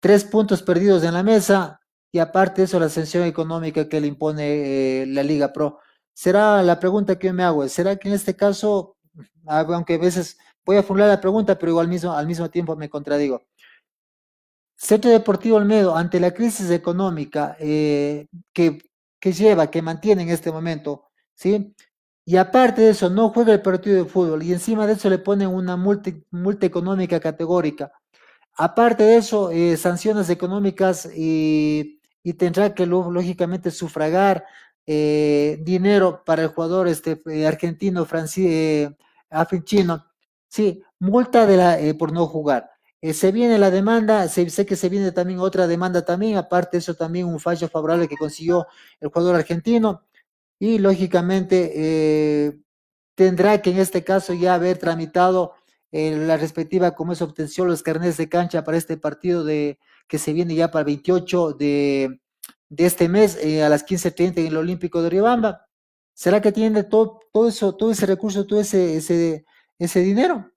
[0.00, 1.81] Tres puntos perdidos en la mesa,
[2.12, 5.80] y aparte de eso, la sanción económica que le impone eh, la Liga Pro.
[6.12, 8.96] Será la pregunta que yo me hago, ¿será que en este caso,
[9.46, 12.90] aunque a veces voy a formular la pregunta, pero igual mismo, al mismo tiempo me
[12.90, 13.42] contradigo?
[14.76, 18.78] Centro Deportivo Olmedo, ante la crisis económica eh, que,
[19.20, 21.04] que lleva, que mantiene en este momento,
[21.34, 21.74] ¿sí?
[22.24, 25.18] Y aparte de eso, no juega el partido de fútbol y encima de eso le
[25.18, 27.92] ponen una multa, multa económica categórica.
[28.56, 34.44] Aparte de eso, eh, sanciones económicas y y tendrá que lógicamente sufragar
[34.86, 38.06] eh, dinero para el jugador este, eh, argentino,
[38.36, 38.90] eh,
[39.30, 40.06] africhino.
[40.48, 42.70] Sí, multa de la, por no jugar.
[43.00, 47.26] se viene la demanda, sé que se viene también otra demanda también, aparte eso también
[47.26, 48.66] un fallo favorable que consiguió
[49.00, 50.04] el jugador argentino
[50.58, 52.62] y lógicamente
[53.14, 55.54] tendrá que en este caso ya haber tramitado
[55.92, 59.78] la respectiva como es obtención los carnets de cancha para este partido de,
[60.12, 62.20] que se viene ya para el 28 de,
[62.68, 65.66] de este mes eh, a las 15.30 en el Olímpico de Riobamba.
[66.12, 69.46] ¿Será que tiene todo, todo eso, todo ese recurso, todo ese, ese,
[69.78, 70.50] ese dinero?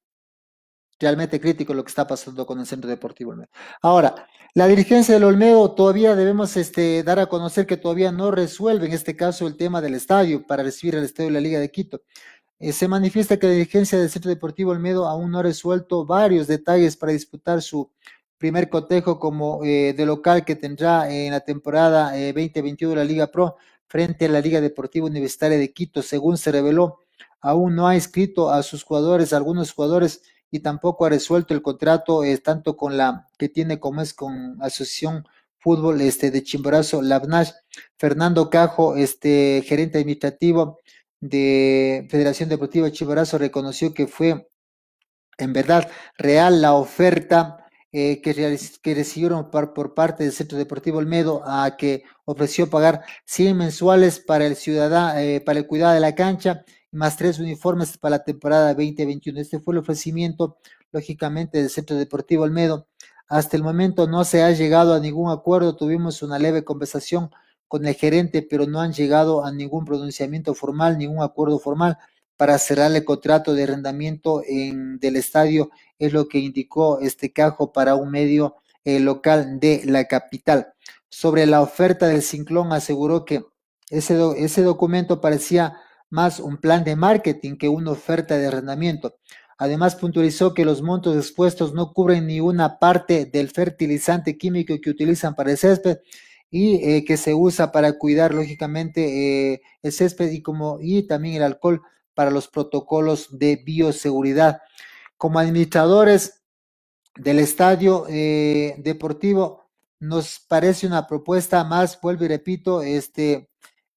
[1.00, 3.50] realmente crítico lo que está pasando con el Centro Deportivo Olmedo.
[3.82, 8.88] Ahora, la dirigencia del Olmedo todavía debemos este, dar a conocer que todavía no resuelve
[8.88, 11.72] en este caso el tema del estadio para recibir al estadio de la Liga de
[11.72, 12.02] Quito.
[12.60, 16.48] Eh, se manifiesta que la dirigencia del Centro Deportivo Olmedo aún no ha resuelto varios
[16.48, 17.92] detalles para disputar su
[18.38, 23.28] primer cotejo como eh, de local que tendrá en la temporada 2021 de la Liga
[23.28, 23.56] Pro
[23.88, 27.00] frente a la Liga Deportiva Universitaria de Quito, según se reveló.
[27.40, 30.22] Aún no ha inscrito a sus jugadores, algunos jugadores
[30.52, 34.58] y tampoco ha resuelto el contrato eh, tanto con la que tiene como es con
[34.62, 35.26] Asociación
[35.60, 37.52] Fútbol este, de Chimborazo, Labnash.
[37.98, 40.80] Fernando Cajo, este, gerente administrativo
[41.20, 44.48] de Federación Deportiva Chimborazo, reconoció que fue
[45.38, 47.65] en verdad real la oferta
[47.98, 48.34] eh, que,
[48.82, 54.46] que, recibieron por, parte del Centro Deportivo Olmedo a que ofreció pagar 100 mensuales para
[54.46, 59.40] el eh, para el cuidado de la cancha más tres uniformes para la temporada 2021.
[59.40, 60.58] Este fue el ofrecimiento,
[60.92, 62.86] lógicamente, del Centro Deportivo Olmedo.
[63.30, 67.30] Hasta el momento no se ha llegado a ningún acuerdo, tuvimos una leve conversación
[67.70, 71.98] con el gerente, pero no han llegado a ningún pronunciamiento formal, ningún acuerdo formal
[72.38, 75.70] para cerrar el contrato de arrendamiento en, del estadio,
[76.00, 80.74] es lo que indicó este cajo para un medio eh, local de la capital.
[81.10, 83.44] Sobre la oferta del Ciclón, aseguró que
[83.90, 85.78] ese, ese documento parecía
[86.10, 89.18] más un plan de marketing que una oferta de arrendamiento.
[89.58, 94.90] Además, puntualizó que los montos expuestos no cubren ni una parte del fertilizante químico que
[94.90, 96.00] utilizan para el césped
[96.52, 101.36] y eh, que se usa para cuidar, lógicamente, eh, el césped y, como, y también
[101.36, 101.82] el alcohol
[102.16, 104.62] para los protocolos de bioseguridad.
[105.18, 106.42] Como administradores
[107.16, 109.66] del estadio eh, deportivo,
[110.00, 113.50] nos parece una propuesta más, vuelvo y repito, este,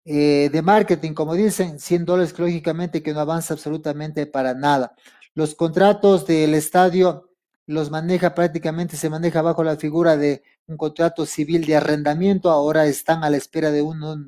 [0.04, 4.94] eh, de marketing, como dicen, 100 dólares lógicamente que no avanza absolutamente para nada.
[5.34, 7.28] Los contratos del estadio
[7.66, 12.86] los maneja prácticamente, se maneja bajo la figura de un contrato civil de arrendamiento, ahora
[12.86, 13.84] están a la espera de,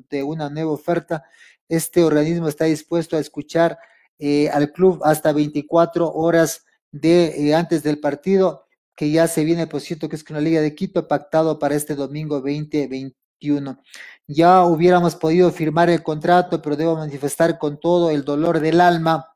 [0.09, 1.23] de una nueva oferta.
[1.71, 3.79] Este organismo está dispuesto a escuchar
[4.19, 9.67] eh, al club hasta 24 horas de eh, antes del partido, que ya se viene,
[9.67, 13.81] por cierto, que es con la Liga de Quito, pactado para este domingo 2021.
[14.27, 19.33] Ya hubiéramos podido firmar el contrato, pero debo manifestar con todo el dolor del alma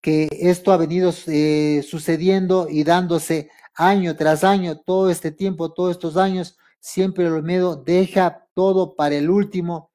[0.00, 5.92] que esto ha venido eh, sucediendo y dándose año tras año, todo este tiempo, todos
[5.92, 9.91] estos años, siempre el Olmedo deja todo para el último.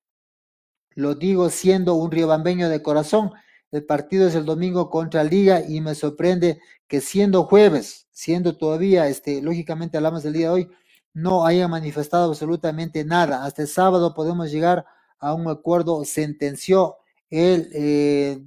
[0.97, 3.31] Lo digo siendo un riobambeño de corazón.
[3.69, 9.07] El partido es el domingo contra Liga y me sorprende que siendo jueves, siendo todavía,
[9.07, 10.69] este, lógicamente hablamos del día de hoy,
[11.13, 13.45] no haya manifestado absolutamente nada.
[13.45, 14.87] Hasta el sábado podemos llegar
[15.19, 16.95] a un acuerdo, sentenció
[17.29, 18.43] el eh,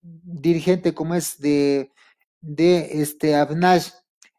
[0.00, 1.90] dirigente como es de,
[2.40, 3.88] de este Abnash,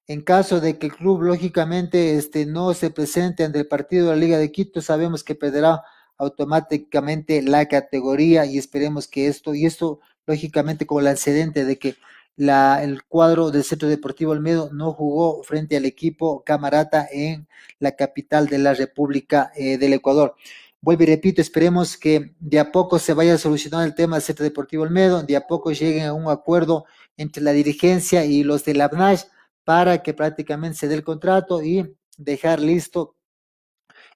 [0.08, 4.16] en caso de que el club lógicamente este, no se presente ante el partido de
[4.16, 5.84] la Liga de Quito, sabemos que perderá
[6.22, 11.95] automáticamente la categoría y esperemos que esto, y esto lógicamente como el antecedente de que
[12.36, 17.47] la, el cuadro del Centro Deportivo Olmedo no jugó frente al equipo Camarata en
[17.80, 20.36] la capital de la República eh, del Ecuador.
[20.80, 24.24] Vuelvo y repito, esperemos que de a poco se vaya a solucionar el tema del
[24.24, 26.86] Centro Deportivo Olmedo, de a poco lleguen a un acuerdo
[27.17, 29.26] entre la dirigencia y los de la ABNASH
[29.63, 33.15] para que prácticamente se dé el contrato y dejar listo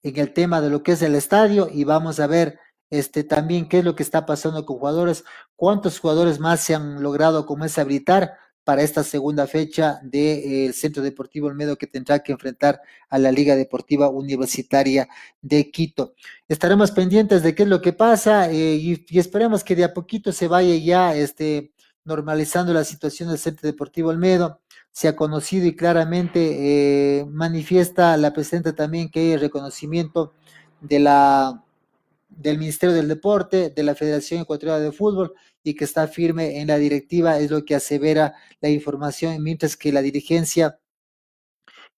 [0.03, 3.67] en el tema de lo que es el estadio y vamos a ver este, también
[3.67, 5.23] qué es lo que está pasando con jugadores,
[5.55, 11.03] cuántos jugadores más se han logrado como es habilitar para esta segunda fecha del Centro
[11.03, 15.07] Deportivo Olmedo que tendrá que enfrentar a la Liga Deportiva Universitaria
[15.41, 16.15] de Quito.
[16.47, 20.31] Estaremos pendientes de qué es lo que pasa eh, y, esperemos que de a poquito
[20.31, 21.73] se vaya ya este,
[22.03, 24.61] normalizando la situación del Centro Deportivo Olmedo.
[24.95, 30.31] Se ha conocido y claramente eh, manifiesta la presidenta también que hay reconocimiento
[30.79, 31.65] de la
[32.29, 35.33] del Ministerio del Deporte, de la Federación Ecuatoriana de Fútbol
[35.63, 39.91] y que está firme en la directiva, es lo que asevera la información, mientras que
[39.91, 40.79] la dirigencia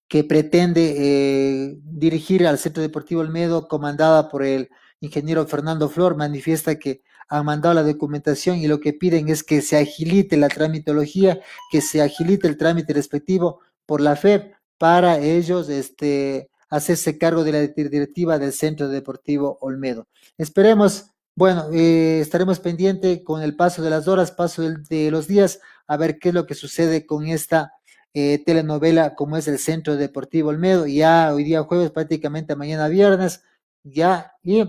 [0.08, 4.70] que pretende eh, dirigir al Centro Deportivo Olmedo, comandada por el
[5.00, 9.60] ingeniero Fernando Flor, manifiesta que han mandado la documentación y lo que piden es que
[9.60, 15.68] se agilite la tramitología, que se agilite el trámite respectivo por la FEP para ellos
[15.68, 20.06] este, hacerse cargo de la directiva del Centro Deportivo Olmedo.
[20.38, 25.60] Esperemos, bueno, eh, estaremos pendientes con el paso de las horas, paso de, los días,
[25.86, 27.72] a ver qué es lo que sucede con esta
[28.14, 30.86] eh, telenovela como es el Centro Deportivo Olmedo.
[30.86, 33.42] Ya hoy día jueves, prácticamente mañana viernes,
[33.84, 34.64] ya, y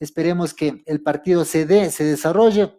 [0.00, 2.72] esperemos que el partido se dé, se desarrolle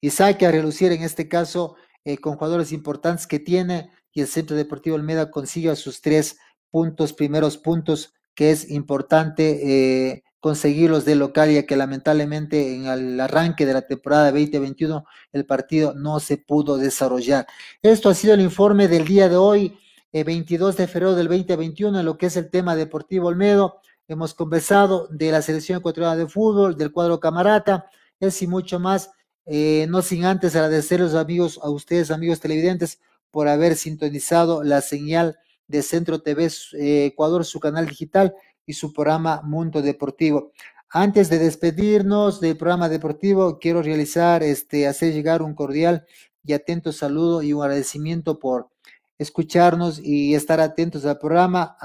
[0.00, 4.26] y saque a relucir en este caso eh, con jugadores importantes que tiene y el
[4.26, 6.38] Centro Deportivo Olmeda consiga sus tres
[6.70, 13.20] puntos, primeros puntos, que es importante eh, conseguirlos de local, ya que lamentablemente en el
[13.20, 17.46] arranque de la temporada 2021 el partido no se pudo desarrollar.
[17.82, 19.78] Esto ha sido el informe del día de hoy,
[20.12, 23.80] 22 de febrero del 2021, en lo que es el tema deportivo Olmedo.
[24.08, 29.10] Hemos conversado de la selección ecuatoriana de fútbol, del cuadro camarata, es y mucho más.
[29.44, 33.00] Eh, no sin antes agradecer a los amigos, a ustedes, amigos televidentes,
[33.30, 38.34] por haber sintonizado la señal de Centro TV eh, Ecuador, su canal digital
[38.64, 40.52] y su programa Mundo Deportivo.
[40.88, 46.06] Antes de despedirnos del programa deportivo, quiero realizar, este, hacer llegar un cordial
[46.42, 48.70] y atento saludo y un agradecimiento por
[49.18, 51.76] escucharnos y estar atentos al programa.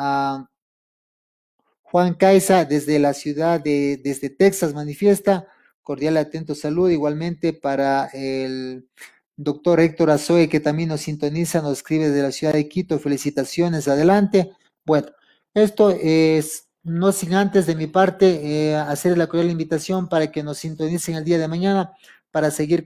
[1.94, 5.46] Juan Caiza, desde la ciudad de, desde Texas, manifiesta
[5.84, 6.90] cordial atento salud.
[6.90, 8.90] Igualmente para el
[9.36, 12.98] doctor Héctor Azoe, que también nos sintoniza, nos escribe de la ciudad de Quito.
[12.98, 14.50] Felicitaciones, adelante.
[14.84, 15.10] Bueno,
[15.54, 20.42] esto es no sin antes de mi parte eh, hacer la cordial invitación para que
[20.42, 21.94] nos sintonicen el día de mañana
[22.32, 22.86] para seguir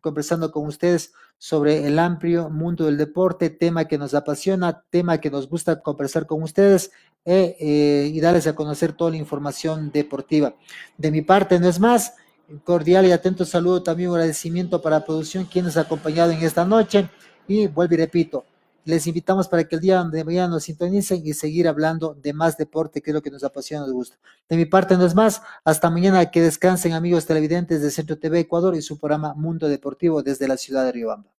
[0.00, 5.30] conversando con ustedes sobre el amplio mundo del deporte, tema que nos apasiona, tema que
[5.30, 6.90] nos gusta conversar con ustedes
[7.24, 10.54] eh, eh, y darles a conocer toda la información deportiva.
[10.96, 12.14] De mi parte no es más,
[12.64, 16.64] cordial y atento saludo, también un agradecimiento para la producción, quienes ha acompañado en esta
[16.64, 17.08] noche
[17.48, 18.44] y vuelvo y repito,
[18.86, 22.56] les invitamos para que el día de mañana nos sintonicen y seguir hablando de más
[22.56, 24.16] deporte, que es lo que nos apasiona y nos gusta.
[24.48, 25.42] De mi parte no es más.
[25.64, 26.30] Hasta mañana.
[26.30, 30.56] Que descansen amigos televidentes de Centro TV Ecuador y su programa Mundo Deportivo desde la
[30.56, 31.35] ciudad de Riobamba.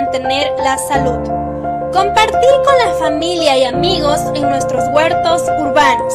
[0.00, 1.28] Mantener la salud,
[1.92, 6.14] compartir con la familia y amigos en nuestros huertos urbanos.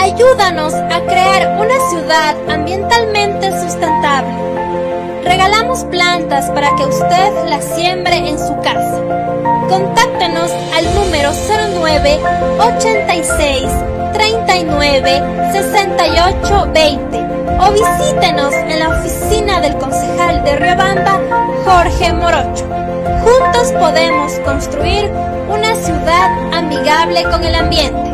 [0.00, 4.34] Ayúdanos a crear una ciudad ambientalmente sustentable.
[5.22, 9.00] Regalamos plantas para que usted las siembre en su casa.
[9.68, 11.30] Contáctenos al número
[11.78, 12.18] 09
[12.58, 13.62] 86
[14.12, 17.23] 39 68 20
[17.60, 21.20] o visítenos en la oficina del concejal de Riobamba,
[21.64, 22.66] Jorge Morocho.
[23.22, 25.10] Juntos podemos construir
[25.48, 28.10] una ciudad amigable con el ambiente.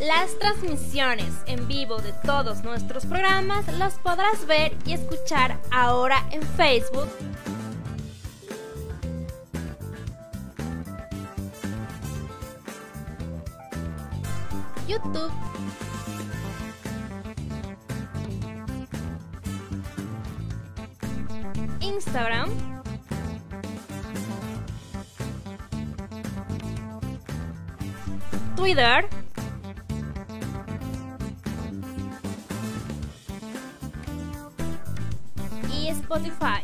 [0.00, 6.42] Las transmisiones en vivo de todos nuestros programas las podrás ver y escuchar ahora en
[6.42, 7.08] Facebook
[14.86, 15.32] YouTube.
[21.80, 22.50] Instagram.
[28.56, 29.08] Twitter.
[35.72, 36.62] Y Spotify.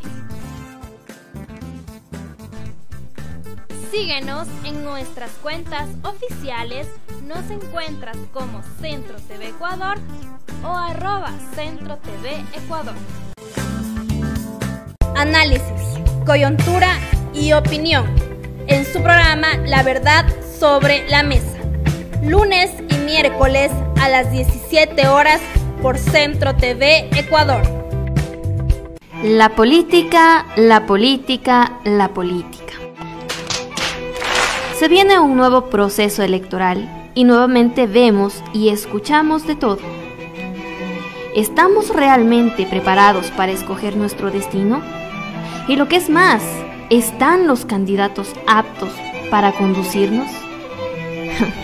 [3.91, 6.87] Síguenos en nuestras cuentas oficiales
[7.27, 9.97] nos encuentras como Centro TV Ecuador
[10.63, 12.95] o arroba Centro TV Ecuador.
[15.15, 16.97] Análisis, coyuntura
[17.33, 18.05] y opinión
[18.67, 20.25] en su programa La Verdad
[20.59, 21.57] sobre la Mesa.
[22.23, 23.71] Lunes y miércoles
[24.01, 25.41] a las 17 horas
[25.81, 27.61] por Centro TV Ecuador.
[29.23, 32.73] La política, la política, la política.
[34.77, 39.79] Se viene un nuevo proceso electoral y nuevamente vemos y escuchamos de todo.
[41.35, 44.81] ¿Estamos realmente preparados para escoger nuestro destino?
[45.67, 46.43] Y lo que es más,
[46.89, 48.91] ¿están los candidatos aptos
[49.31, 50.29] para conducirnos?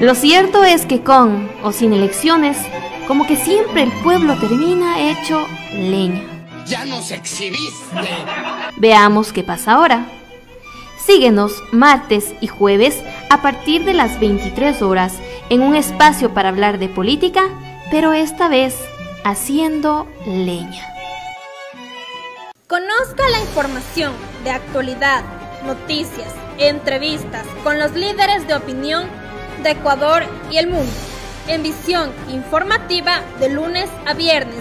[0.00, 2.56] Lo cierto es que con o sin elecciones,
[3.08, 6.22] como que siempre el pueblo termina hecho leña.
[6.66, 7.96] Ya nos exhibiste.
[8.76, 10.06] Veamos qué pasa ahora.
[11.04, 15.14] Síguenos martes y jueves a partir de las 23 horas
[15.48, 17.48] en un espacio para hablar de política,
[17.90, 18.76] pero esta vez
[19.24, 20.86] haciendo leña.
[22.66, 24.12] Conozca la información
[24.44, 25.24] de actualidad,
[25.66, 29.08] noticias, entrevistas con los líderes de opinión
[29.62, 30.92] de Ecuador y el mundo
[31.48, 34.60] en visión informativa de lunes a viernes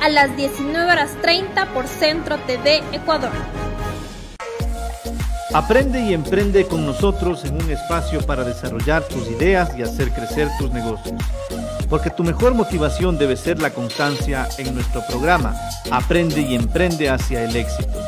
[0.00, 3.32] a las 19 horas 30 por Centro TV Ecuador.
[5.54, 10.48] Aprende y emprende con nosotros en un espacio para desarrollar tus ideas y hacer crecer
[10.58, 11.20] tus negocios.
[11.88, 15.54] Porque tu mejor motivación debe ser la constancia en nuestro programa
[15.90, 17.98] Aprende y emprende hacia el éxito.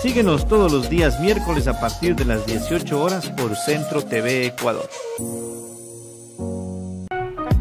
[0.00, 4.88] Síguenos todos los días miércoles a partir de las 18 horas por Centro TV Ecuador.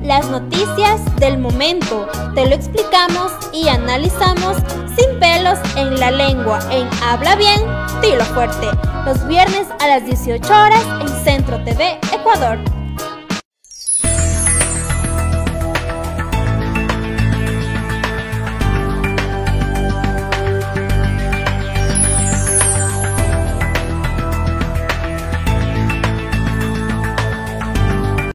[0.05, 4.55] Las noticias del momento te lo explicamos y analizamos
[4.95, 7.61] sin pelos en la lengua en Habla Bien,
[8.01, 8.67] Tilo Fuerte,
[9.03, 12.59] los viernes a las 18 horas en Centro TV Ecuador.